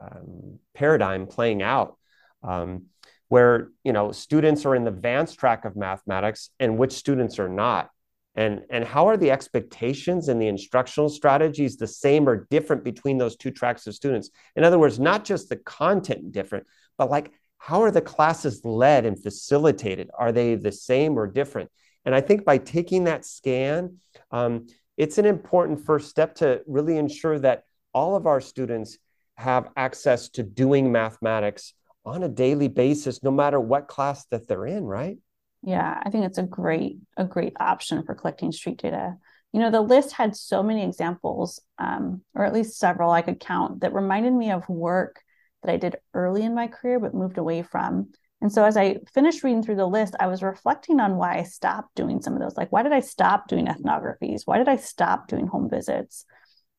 um, 0.00 0.58
paradigm 0.74 1.26
playing 1.26 1.62
out? 1.62 1.96
Um, 2.42 2.86
where 3.28 3.68
you 3.84 3.92
know 3.92 4.12
students 4.12 4.64
are 4.64 4.74
in 4.74 4.84
the 4.84 4.90
advanced 4.90 5.38
track 5.38 5.64
of 5.64 5.76
mathematics 5.76 6.50
and 6.58 6.78
which 6.78 6.92
students 6.92 7.38
are 7.38 7.48
not 7.48 7.90
and 8.38 8.62
and 8.70 8.84
how 8.84 9.08
are 9.08 9.16
the 9.16 9.30
expectations 9.30 10.28
and 10.28 10.40
the 10.40 10.46
instructional 10.46 11.08
strategies 11.08 11.76
the 11.76 11.86
same 11.86 12.28
or 12.28 12.46
different 12.50 12.84
between 12.84 13.18
those 13.18 13.36
two 13.36 13.50
tracks 13.50 13.86
of 13.86 13.94
students? 13.94 14.30
In 14.56 14.64
other 14.64 14.78
words 14.78 14.98
not 14.98 15.24
just 15.24 15.48
the 15.48 15.56
content 15.56 16.32
different 16.32 16.66
but 16.96 17.10
like 17.10 17.32
how 17.58 17.82
are 17.82 17.90
the 17.90 18.00
classes 18.00 18.64
led 18.64 19.04
and 19.04 19.20
facilitated? 19.20 20.08
Are 20.16 20.30
they 20.32 20.54
the 20.54 20.72
same 20.72 21.18
or 21.18 21.26
different? 21.26 21.70
And 22.04 22.14
i 22.14 22.20
think 22.20 22.44
by 22.44 22.58
taking 22.58 23.04
that 23.04 23.26
scan 23.26 23.98
um, 24.30 24.68
it's 24.96 25.18
an 25.18 25.26
important 25.26 25.84
first 25.84 26.08
step 26.08 26.34
to 26.36 26.62
really 26.66 26.96
ensure 26.96 27.38
that 27.40 27.64
all 27.92 28.16
of 28.16 28.26
our 28.26 28.40
students 28.40 28.98
have 29.36 29.70
access 29.76 30.28
to 30.30 30.42
doing 30.42 30.90
mathematics 30.90 31.72
on 32.04 32.22
a 32.22 32.28
daily 32.28 32.68
basis, 32.68 33.22
no 33.22 33.30
matter 33.30 33.60
what 33.60 33.86
class 33.86 34.24
that 34.26 34.48
they're 34.48 34.66
in, 34.66 34.84
right? 34.84 35.18
Yeah, 35.62 36.00
I 36.04 36.10
think 36.10 36.24
it's 36.24 36.38
a 36.38 36.44
great 36.44 36.98
a 37.16 37.24
great 37.24 37.54
option 37.58 38.02
for 38.04 38.14
collecting 38.14 38.52
street 38.52 38.78
data. 38.78 39.16
You 39.52 39.60
know, 39.60 39.70
the 39.70 39.80
list 39.80 40.12
had 40.12 40.36
so 40.36 40.62
many 40.62 40.84
examples, 40.84 41.60
um, 41.78 42.22
or 42.34 42.44
at 42.44 42.52
least 42.52 42.78
several 42.78 43.10
I 43.10 43.22
could 43.22 43.40
count, 43.40 43.80
that 43.80 43.94
reminded 43.94 44.32
me 44.34 44.50
of 44.50 44.68
work 44.68 45.20
that 45.62 45.72
I 45.72 45.76
did 45.76 45.96
early 46.14 46.42
in 46.44 46.54
my 46.54 46.68
career 46.68 47.00
but 47.00 47.14
moved 47.14 47.38
away 47.38 47.62
from. 47.62 48.10
And 48.40 48.52
so 48.52 48.64
as 48.64 48.76
I 48.76 48.98
finished 49.12 49.42
reading 49.42 49.62
through 49.64 49.76
the 49.76 49.86
list, 49.86 50.14
I 50.20 50.28
was 50.28 50.42
reflecting 50.42 51.00
on 51.00 51.16
why 51.16 51.38
I 51.38 51.42
stopped 51.42 51.96
doing 51.96 52.22
some 52.22 52.34
of 52.34 52.40
those. 52.40 52.56
Like, 52.56 52.70
why 52.70 52.84
did 52.84 52.92
I 52.92 53.00
stop 53.00 53.48
doing 53.48 53.66
ethnographies? 53.66 54.42
Why 54.44 54.58
did 54.58 54.68
I 54.68 54.76
stop 54.76 55.26
doing 55.26 55.48
home 55.48 55.68
visits? 55.68 56.24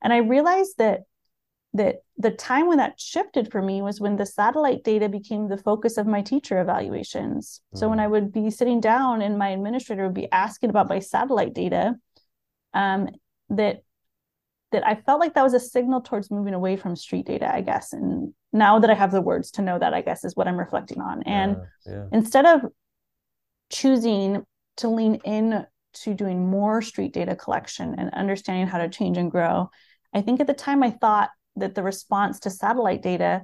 And 0.02 0.14
I 0.14 0.18
realized 0.18 0.78
that 0.78 1.02
that 1.74 1.98
the 2.18 2.32
time 2.32 2.68
when 2.68 2.78
that 2.78 3.00
shifted 3.00 3.52
for 3.52 3.62
me 3.62 3.82
was 3.82 4.02
when 4.02 4.16
the 4.16 4.26
satellite 4.26 4.84
data 4.84 5.08
became 5.08 5.48
the 5.48 5.58
focus 5.58 5.98
of 5.98 6.08
my 6.08 6.22
teacher 6.22 6.60
evaluations. 6.60 7.62
Mm-hmm. 7.68 7.78
So 7.80 7.90
when 7.90 8.00
I 8.00 8.08
mm. 8.08 8.12
would 8.12 8.32
be 8.32 8.50
sitting 8.50 8.80
down 8.80 9.22
and 9.22 9.38
my 9.38 9.50
administrator 9.50 10.06
would 10.06 10.16
be 10.16 10.32
asking 10.32 10.72
about 10.72 10.90
my 10.90 11.00
satellite 11.00 11.54
data, 11.54 11.96
um, 12.74 13.10
that 13.50 13.84
that 14.72 14.86
I 14.86 14.96
felt 14.96 15.20
like 15.20 15.34
that 15.34 15.44
was 15.44 15.56
a 15.56 15.60
signal 15.60 16.02
towards 16.02 16.30
moving 16.30 16.54
away 16.54 16.78
from 16.78 16.96
street 16.96 17.26
data, 17.26 17.52
I 17.52 17.62
guess. 17.62 17.92
And 17.92 18.34
now 18.54 18.78
that 18.80 18.90
I 18.90 18.94
have 18.94 19.12
the 19.12 19.22
words 19.22 19.52
to 19.52 19.64
know 19.64 19.80
that, 19.80 19.96
I 19.96 20.02
guess 20.02 20.24
is 20.24 20.36
what 20.36 20.48
I'm 20.48 20.60
reflecting 20.60 21.02
on. 21.02 21.24
And 21.24 21.58
yeah, 21.88 21.94
yeah. 21.94 22.06
instead 22.12 22.46
of 22.46 22.62
choosing 23.72 24.44
to 24.78 24.88
lean 24.88 25.16
in 25.26 25.66
to 25.92 26.14
doing 26.14 26.48
more 26.48 26.84
street 26.84 27.14
data 27.14 27.36
collection 27.36 27.96
and 27.98 28.14
understanding 28.14 28.68
how 28.68 28.78
to 28.78 28.90
change 28.90 29.18
and 29.18 29.32
grow, 29.32 29.72
I 30.14 30.22
think 30.22 30.40
at 30.40 30.48
the 30.48 30.54
time 30.54 30.84
I 30.84 30.92
thought 30.92 31.30
that 31.60 31.76
the 31.76 31.84
response 31.84 32.40
to 32.42 32.50
satellite 32.50 33.02
data 33.02 33.44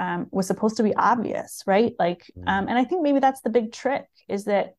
um, 0.00 0.26
was 0.30 0.46
supposed 0.46 0.78
to 0.78 0.82
be 0.82 0.94
obvious, 0.94 1.62
right? 1.66 1.92
Like, 1.98 2.30
mm. 2.36 2.48
um, 2.48 2.68
and 2.68 2.78
I 2.78 2.84
think 2.84 3.02
maybe 3.02 3.20
that's 3.20 3.42
the 3.42 3.50
big 3.50 3.72
trick 3.72 4.06
is 4.28 4.44
that 4.46 4.74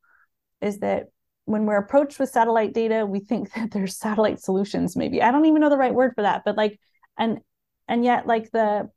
is 0.60 0.80
that 0.80 1.08
when 1.46 1.66
we're 1.66 1.78
approached 1.78 2.20
with 2.20 2.30
satellite 2.30 2.74
data, 2.74 3.06
we 3.06 3.20
think 3.20 3.54
that 3.56 3.72
there's 3.72 3.98
satellite 3.98 4.42
solutions. 4.42 4.96
Maybe 4.96 5.22
I 5.22 5.32
don't 5.32 5.46
even 5.46 5.62
know 5.62 5.70
the 5.70 5.78
right 5.78 5.94
word 5.94 6.14
for 6.16 6.24
that, 6.24 6.42
but 6.44 6.58
like, 6.58 6.80
and 7.18 7.40
and 7.88 8.04
yet 8.04 8.26
like 8.26 8.52
the 8.52 8.90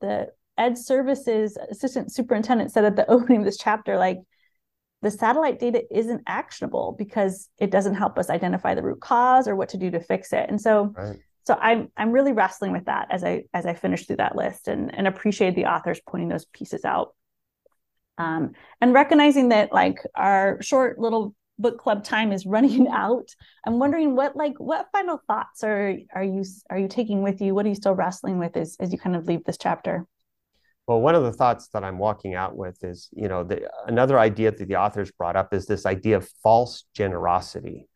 the 0.00 0.28
ed 0.58 0.76
services 0.76 1.56
assistant 1.70 2.12
superintendent 2.12 2.72
said 2.72 2.84
at 2.84 2.96
the 2.96 3.10
opening 3.10 3.40
of 3.40 3.44
this 3.46 3.56
chapter, 3.56 3.96
like 3.96 4.18
the 5.02 5.10
satellite 5.10 5.58
data 5.58 5.82
isn't 5.90 6.22
actionable 6.26 6.94
because 6.98 7.48
it 7.58 7.70
doesn't 7.70 7.94
help 7.94 8.18
us 8.18 8.28
identify 8.28 8.74
the 8.74 8.82
root 8.82 9.00
cause 9.00 9.48
or 9.48 9.56
what 9.56 9.70
to 9.70 9.78
do 9.78 9.90
to 9.90 10.00
fix 10.00 10.34
it. 10.34 10.44
And 10.50 10.60
so 10.60 10.92
right 10.94 11.16
so 11.46 11.54
I'm 11.54 11.90
I'm 11.96 12.12
really 12.12 12.32
wrestling 12.32 12.72
with 12.72 12.86
that 12.86 13.08
as 13.10 13.24
I 13.24 13.44
as 13.54 13.66
I 13.66 13.74
finish 13.74 14.06
through 14.06 14.16
that 14.16 14.36
list 14.36 14.68
and 14.68 14.94
and 14.94 15.06
appreciate 15.06 15.54
the 15.54 15.66
authors 15.66 16.00
pointing 16.06 16.28
those 16.28 16.44
pieces 16.46 16.84
out. 16.84 17.14
Um, 18.18 18.52
and 18.80 18.92
recognizing 18.92 19.48
that 19.48 19.72
like 19.72 19.98
our 20.14 20.60
short 20.60 20.98
little 20.98 21.34
book 21.60 21.78
club 21.78 22.04
time 22.04 22.32
is 22.32 22.46
running 22.56 22.88
out 22.88 23.28
i'm 23.66 23.78
wondering 23.78 24.16
what 24.16 24.34
like 24.34 24.54
what 24.58 24.86
final 24.92 25.20
thoughts 25.26 25.62
are 25.62 25.96
are 26.14 26.24
you 26.24 26.42
are 26.70 26.78
you 26.78 26.88
taking 26.88 27.22
with 27.22 27.40
you? 27.40 27.54
What 27.54 27.66
are 27.66 27.68
you 27.68 27.74
still 27.74 27.94
wrestling 27.94 28.38
with 28.38 28.56
as, 28.56 28.76
as 28.80 28.92
you 28.92 28.98
kind 28.98 29.14
of 29.14 29.26
leave 29.26 29.44
this 29.44 29.58
chapter? 29.58 30.06
Well 30.86 31.00
one 31.00 31.14
of 31.14 31.22
the 31.22 31.32
thoughts 31.32 31.68
that 31.68 31.84
i'm 31.84 31.98
walking 31.98 32.34
out 32.34 32.56
with 32.56 32.82
is 32.82 33.08
you 33.12 33.28
know 33.28 33.44
the 33.44 33.70
another 33.86 34.18
idea 34.18 34.50
that 34.50 34.66
the 34.66 34.76
authors 34.76 35.12
brought 35.12 35.36
up 35.36 35.52
is 35.54 35.66
this 35.66 35.86
idea 35.86 36.16
of 36.16 36.28
false 36.42 36.84
generosity. 36.94 37.88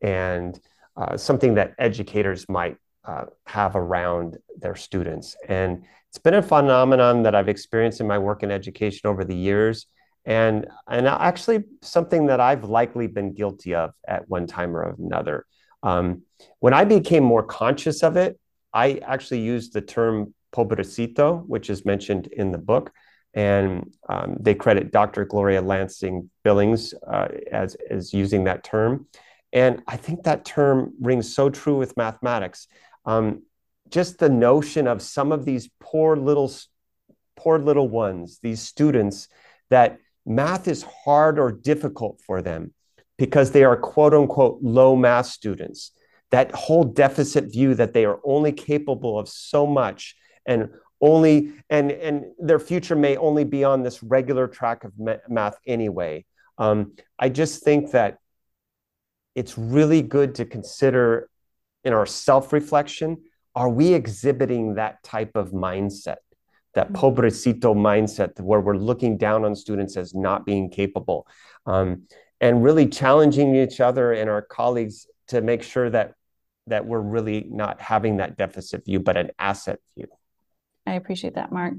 And 0.00 0.58
uh, 0.96 1.16
something 1.16 1.54
that 1.54 1.74
educators 1.78 2.48
might 2.48 2.76
uh, 3.04 3.24
have 3.46 3.76
around 3.76 4.38
their 4.58 4.76
students. 4.76 5.36
And 5.48 5.84
it's 6.08 6.18
been 6.18 6.34
a 6.34 6.42
phenomenon 6.42 7.22
that 7.22 7.34
I've 7.34 7.48
experienced 7.48 8.00
in 8.00 8.06
my 8.06 8.18
work 8.18 8.42
in 8.42 8.50
education 8.50 9.08
over 9.08 9.24
the 9.24 9.34
years. 9.34 9.86
And, 10.24 10.66
and 10.88 11.08
actually 11.08 11.64
something 11.80 12.26
that 12.26 12.38
I've 12.38 12.64
likely 12.64 13.06
been 13.08 13.34
guilty 13.34 13.74
of 13.74 13.92
at 14.06 14.28
one 14.28 14.46
time 14.46 14.76
or 14.76 14.94
another. 14.98 15.46
Um, 15.82 16.22
when 16.60 16.74
I 16.74 16.84
became 16.84 17.24
more 17.24 17.42
conscious 17.42 18.02
of 18.02 18.16
it, 18.16 18.38
I 18.72 19.00
actually 19.04 19.40
used 19.40 19.72
the 19.72 19.80
term 19.80 20.34
pobrecito, 20.54 21.44
which 21.46 21.70
is 21.70 21.84
mentioned 21.84 22.28
in 22.28 22.52
the 22.52 22.58
book. 22.58 22.92
And 23.34 23.92
um, 24.08 24.36
they 24.38 24.54
credit 24.54 24.92
Dr. 24.92 25.24
Gloria 25.24 25.62
Lansing 25.62 26.30
Billings 26.44 26.94
uh, 27.10 27.28
as, 27.50 27.76
as 27.90 28.12
using 28.12 28.44
that 28.44 28.62
term. 28.62 29.06
And 29.52 29.82
I 29.86 29.96
think 29.96 30.24
that 30.24 30.44
term 30.44 30.94
rings 31.00 31.34
so 31.34 31.50
true 31.50 31.76
with 31.76 31.96
mathematics. 31.96 32.68
Um, 33.04 33.42
just 33.90 34.18
the 34.18 34.28
notion 34.28 34.86
of 34.86 35.02
some 35.02 35.32
of 35.32 35.44
these 35.44 35.68
poor 35.80 36.16
little, 36.16 36.50
poor 37.36 37.58
little 37.58 37.88
ones, 37.88 38.38
these 38.42 38.62
students, 38.62 39.28
that 39.70 39.98
math 40.24 40.68
is 40.68 40.84
hard 41.04 41.38
or 41.38 41.52
difficult 41.52 42.20
for 42.26 42.40
them 42.40 42.72
because 43.18 43.50
they 43.50 43.64
are 43.64 43.76
quote 43.76 44.14
unquote 44.14 44.58
low 44.62 44.96
math 44.96 45.26
students. 45.26 45.92
That 46.30 46.50
whole 46.52 46.84
deficit 46.84 47.52
view 47.52 47.74
that 47.74 47.92
they 47.92 48.06
are 48.06 48.18
only 48.24 48.52
capable 48.52 49.18
of 49.18 49.28
so 49.28 49.66
much 49.66 50.16
and 50.46 50.70
only 51.02 51.52
and 51.68 51.90
and 51.90 52.24
their 52.38 52.58
future 52.58 52.96
may 52.96 53.16
only 53.16 53.44
be 53.44 53.64
on 53.64 53.82
this 53.82 54.02
regular 54.02 54.46
track 54.46 54.84
of 54.84 54.92
math 55.28 55.56
anyway. 55.66 56.24
Um, 56.58 56.94
I 57.18 57.28
just 57.28 57.64
think 57.64 57.90
that 57.90 58.18
it's 59.34 59.56
really 59.56 60.02
good 60.02 60.34
to 60.36 60.44
consider 60.44 61.28
in 61.84 61.92
our 61.92 62.06
self 62.06 62.52
reflection 62.52 63.18
are 63.54 63.68
we 63.68 63.92
exhibiting 63.92 64.74
that 64.76 65.02
type 65.02 65.36
of 65.36 65.50
mindset 65.50 66.16
that 66.74 66.90
mm-hmm. 66.90 67.04
pobrecito 67.04 67.74
mindset 67.74 68.40
where 68.40 68.60
we're 68.60 68.76
looking 68.76 69.18
down 69.18 69.44
on 69.44 69.54
students 69.54 69.96
as 69.96 70.14
not 70.14 70.46
being 70.46 70.70
capable? 70.70 71.26
Um, 71.66 72.04
and 72.40 72.64
really 72.64 72.88
challenging 72.88 73.54
each 73.54 73.80
other 73.80 74.12
and 74.12 74.28
our 74.28 74.42
colleagues 74.42 75.06
to 75.28 75.40
make 75.40 75.62
sure 75.62 75.90
that 75.90 76.14
that 76.68 76.86
we're 76.86 77.00
really 77.00 77.46
not 77.50 77.80
having 77.80 78.18
that 78.18 78.36
deficit 78.36 78.84
view 78.84 79.00
but 79.00 79.16
an 79.16 79.30
asset 79.38 79.78
view. 79.96 80.06
I 80.86 80.94
appreciate 80.94 81.34
that 81.34 81.52
mark. 81.52 81.74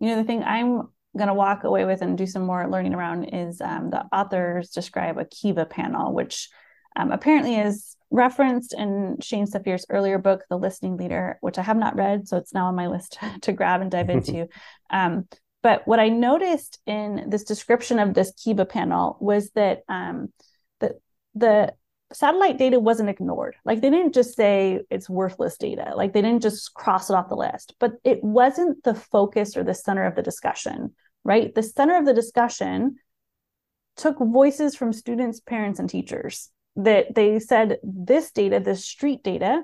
You 0.00 0.08
know 0.08 0.16
the 0.16 0.24
thing 0.24 0.44
i'm 0.44 0.88
going 1.16 1.28
to 1.28 1.34
walk 1.34 1.64
away 1.64 1.84
with 1.84 2.02
and 2.02 2.16
do 2.16 2.26
some 2.26 2.42
more 2.42 2.68
learning 2.68 2.94
around 2.94 3.24
is 3.24 3.60
um, 3.60 3.90
the 3.90 4.04
authors 4.12 4.70
describe 4.70 5.18
a 5.18 5.24
Kiva 5.24 5.66
panel, 5.66 6.12
which 6.12 6.48
um, 6.98 7.12
apparently 7.12 7.54
is 7.54 7.96
referenced 8.10 8.74
in 8.74 9.18
Shane 9.22 9.46
Safir's 9.46 9.86
earlier 9.88 10.18
book, 10.18 10.42
The 10.50 10.58
Listening 10.58 10.96
Leader, 10.96 11.38
which 11.40 11.58
I 11.58 11.62
have 11.62 11.76
not 11.76 11.96
read, 11.96 12.26
so 12.26 12.36
it's 12.36 12.52
now 12.52 12.66
on 12.66 12.74
my 12.74 12.88
list 12.88 13.18
to 13.42 13.52
grab 13.52 13.80
and 13.80 13.90
dive 13.90 14.10
into. 14.10 14.48
Um, 14.90 15.28
but 15.62 15.86
what 15.86 16.00
I 16.00 16.08
noticed 16.08 16.78
in 16.86 17.28
this 17.28 17.44
description 17.44 17.98
of 17.98 18.14
this 18.14 18.32
Kiva 18.42 18.64
panel 18.64 19.18
was 19.20 19.50
that 19.50 19.80
um, 19.86 20.32
the 20.80 20.98
the 21.34 21.74
satellite 22.10 22.56
data 22.56 22.80
wasn't 22.80 23.10
ignored. 23.10 23.54
Like 23.66 23.82
they 23.82 23.90
didn't 23.90 24.14
just 24.14 24.34
say 24.34 24.80
it's 24.88 25.10
worthless 25.10 25.58
data. 25.58 25.92
Like 25.94 26.14
they 26.14 26.22
didn't 26.22 26.40
just 26.40 26.72
cross 26.72 27.10
it 27.10 27.16
off 27.16 27.28
the 27.28 27.34
list. 27.34 27.74
But 27.78 27.96
it 28.02 28.24
wasn't 28.24 28.82
the 28.82 28.94
focus 28.94 29.58
or 29.58 29.62
the 29.62 29.74
center 29.74 30.06
of 30.06 30.14
the 30.14 30.22
discussion, 30.22 30.94
right? 31.22 31.54
The 31.54 31.62
center 31.62 31.98
of 31.98 32.06
the 32.06 32.14
discussion 32.14 32.96
took 33.98 34.16
voices 34.18 34.74
from 34.74 34.94
students, 34.94 35.40
parents, 35.40 35.80
and 35.80 35.90
teachers 35.90 36.50
that 36.78 37.14
they 37.14 37.40
said 37.40 37.78
this 37.82 38.30
data, 38.30 38.60
this 38.60 38.84
street 38.84 39.22
data, 39.22 39.62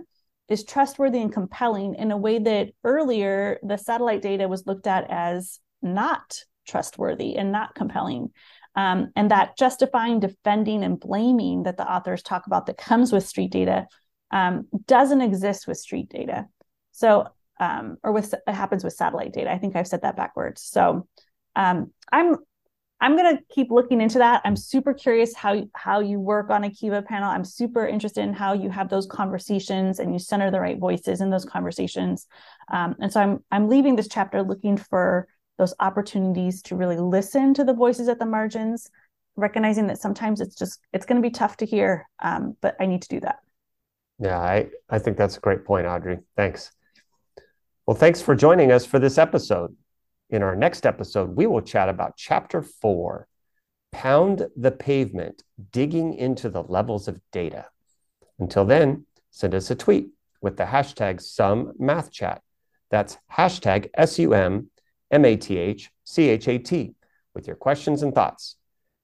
is 0.49 0.65
trustworthy 0.65 1.21
and 1.21 1.33
compelling 1.33 1.95
in 1.95 2.11
a 2.11 2.17
way 2.17 2.39
that 2.39 2.69
earlier 2.83 3.59
the 3.63 3.79
satellite 3.79 4.21
data 4.21 4.47
was 4.47 4.67
looked 4.67 4.87
at 4.87 5.07
as 5.09 5.61
not 5.81 6.41
trustworthy 6.67 7.37
and 7.37 7.51
not 7.51 7.75
compelling. 7.75 8.31
Um, 8.77 9.13
and 9.15 9.31
that 9.31 9.57
justifying, 9.57 10.21
defending, 10.21 10.83
and 10.83 10.99
blaming 10.99 11.63
that 11.63 11.77
the 11.77 11.91
authors 11.91 12.23
talk 12.23 12.47
about 12.47 12.67
that 12.67 12.77
comes 12.77 13.13
with 13.13 13.27
street 13.27 13.53
data 13.53 13.87
um, 14.33 14.67
doesn't 14.87 15.21
exist 15.21 15.69
with 15.69 15.79
street 15.79 16.09
data. 16.09 16.47
So, 16.91 17.29
um, 17.61 17.97
or 18.03 18.11
with 18.11 18.35
it 18.35 18.53
happens 18.53 18.83
with 18.83 18.93
satellite 18.93 19.33
data. 19.33 19.53
I 19.53 19.59
think 19.59 19.77
I've 19.77 19.87
said 19.87 20.03
that 20.03 20.17
backwards. 20.17 20.63
So, 20.63 21.07
um, 21.55 21.93
I'm 22.11 22.39
I'm 23.01 23.17
going 23.17 23.37
to 23.37 23.43
keep 23.51 23.71
looking 23.71 24.01
into 24.01 24.19
that. 24.19 24.41
I'm 24.45 24.57
super 24.57 24.95
curious 24.95 25.35
how 25.35 25.65
how 25.75 26.01
you 26.01 26.21
work 26.21 26.51
on 26.51 26.65
a 26.65 26.71
Kiva 26.71 27.03
panel. 27.03 27.29
I'm 27.29 27.45
super 27.45 27.87
interested 27.87 28.23
in 28.23 28.33
how 28.33 28.53
you 28.55 28.71
have 28.71 28.89
those 28.89 29.07
conversations 29.07 29.99
and 29.99 30.13
you 30.13 30.19
center 30.19 30.51
the 30.51 30.61
right 30.61 30.79
voices 30.79 31.21
in 31.21 31.31
those 31.31 31.45
conversations. 31.45 32.27
Um, 32.73 32.97
and 33.01 33.13
so 33.13 33.21
I'm 33.21 33.45
I'm 33.51 33.69
leaving 33.69 33.97
this 33.97 34.09
chapter 34.09 34.43
looking 34.43 34.77
for 34.77 35.27
those 35.59 35.75
opportunities 35.81 36.63
to 36.63 36.77
really 36.77 36.97
listen 36.97 37.55
to 37.55 37.65
the 37.65 37.75
voices 37.75 38.09
at 38.09 38.19
the 38.19 38.27
margins, 38.27 38.91
recognizing 39.37 39.87
that 39.89 40.01
sometimes 40.01 40.41
it's 40.41 40.55
just 40.55 40.81
it's 40.93 41.07
going 41.07 41.21
to 41.21 41.27
be 41.27 41.33
tough 41.33 41.57
to 41.59 41.67
hear, 41.67 42.09
um, 42.23 42.57
but 42.61 42.77
I 42.81 42.87
need 42.87 43.03
to 43.03 43.09
do 43.09 43.21
that. 43.21 43.39
Yeah, 44.19 44.39
I 44.39 44.69
I 44.89 44.99
think 44.99 45.17
that's 45.17 45.37
a 45.37 45.41
great 45.41 45.65
point, 45.65 45.87
Audrey. 45.87 46.21
Thanks. 46.37 46.71
Well, 47.87 47.97
thanks 47.97 48.23
for 48.23 48.35
joining 48.35 48.73
us 48.73 48.87
for 48.87 48.99
this 48.99 49.19
episode. 49.19 49.77
In 50.31 50.43
our 50.43 50.57
next 50.57 50.87
episode, 50.87 51.37
we 51.37 51.47
will 51.47 51.61
chat 51.61 51.89
about 51.89 52.17
Chapter 52.17 52.63
4 52.63 53.29
Pound 53.93 54.49
the 54.57 54.73
Pavement, 54.73 55.43
Digging 55.71 56.15
into 56.15 56.49
the 56.49 56.63
Levels 56.63 57.09
of 57.09 57.21
Data. 57.31 57.67
Until 58.39 58.65
then, 58.65 59.07
send 59.31 59.55
us 59.55 59.71
a 59.71 59.75
tweet 59.75 60.09
with 60.41 60.57
the 60.57 60.65
hashtag 60.65 61.17
SumMathChat. 61.17 62.41
That's 62.91 63.19
hashtag 63.33 63.91
S 63.95 64.19
U 64.19 64.35
M 64.35 64.71
M 65.11 65.25
A 65.25 65.37
T 65.37 65.59
H 65.59 65.91
C 66.05 66.31
H 66.31 66.49
A 66.49 66.59
T 66.59 66.95
with 67.35 67.47
your 67.47 67.57
questions 67.57 68.03
and 68.03 68.15
thoughts. 68.15 68.57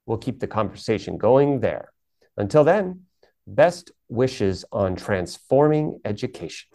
We'll 0.07 0.19
keep 0.19 0.41
the 0.41 0.47
conversation 0.47 1.19
going 1.19 1.61
there. 1.61 1.93
Until 2.37 2.65
then, 2.65 3.03
best 3.47 3.93
wishes 4.09 4.65
on 4.73 4.97
transforming 4.97 6.01
education. 6.05 6.70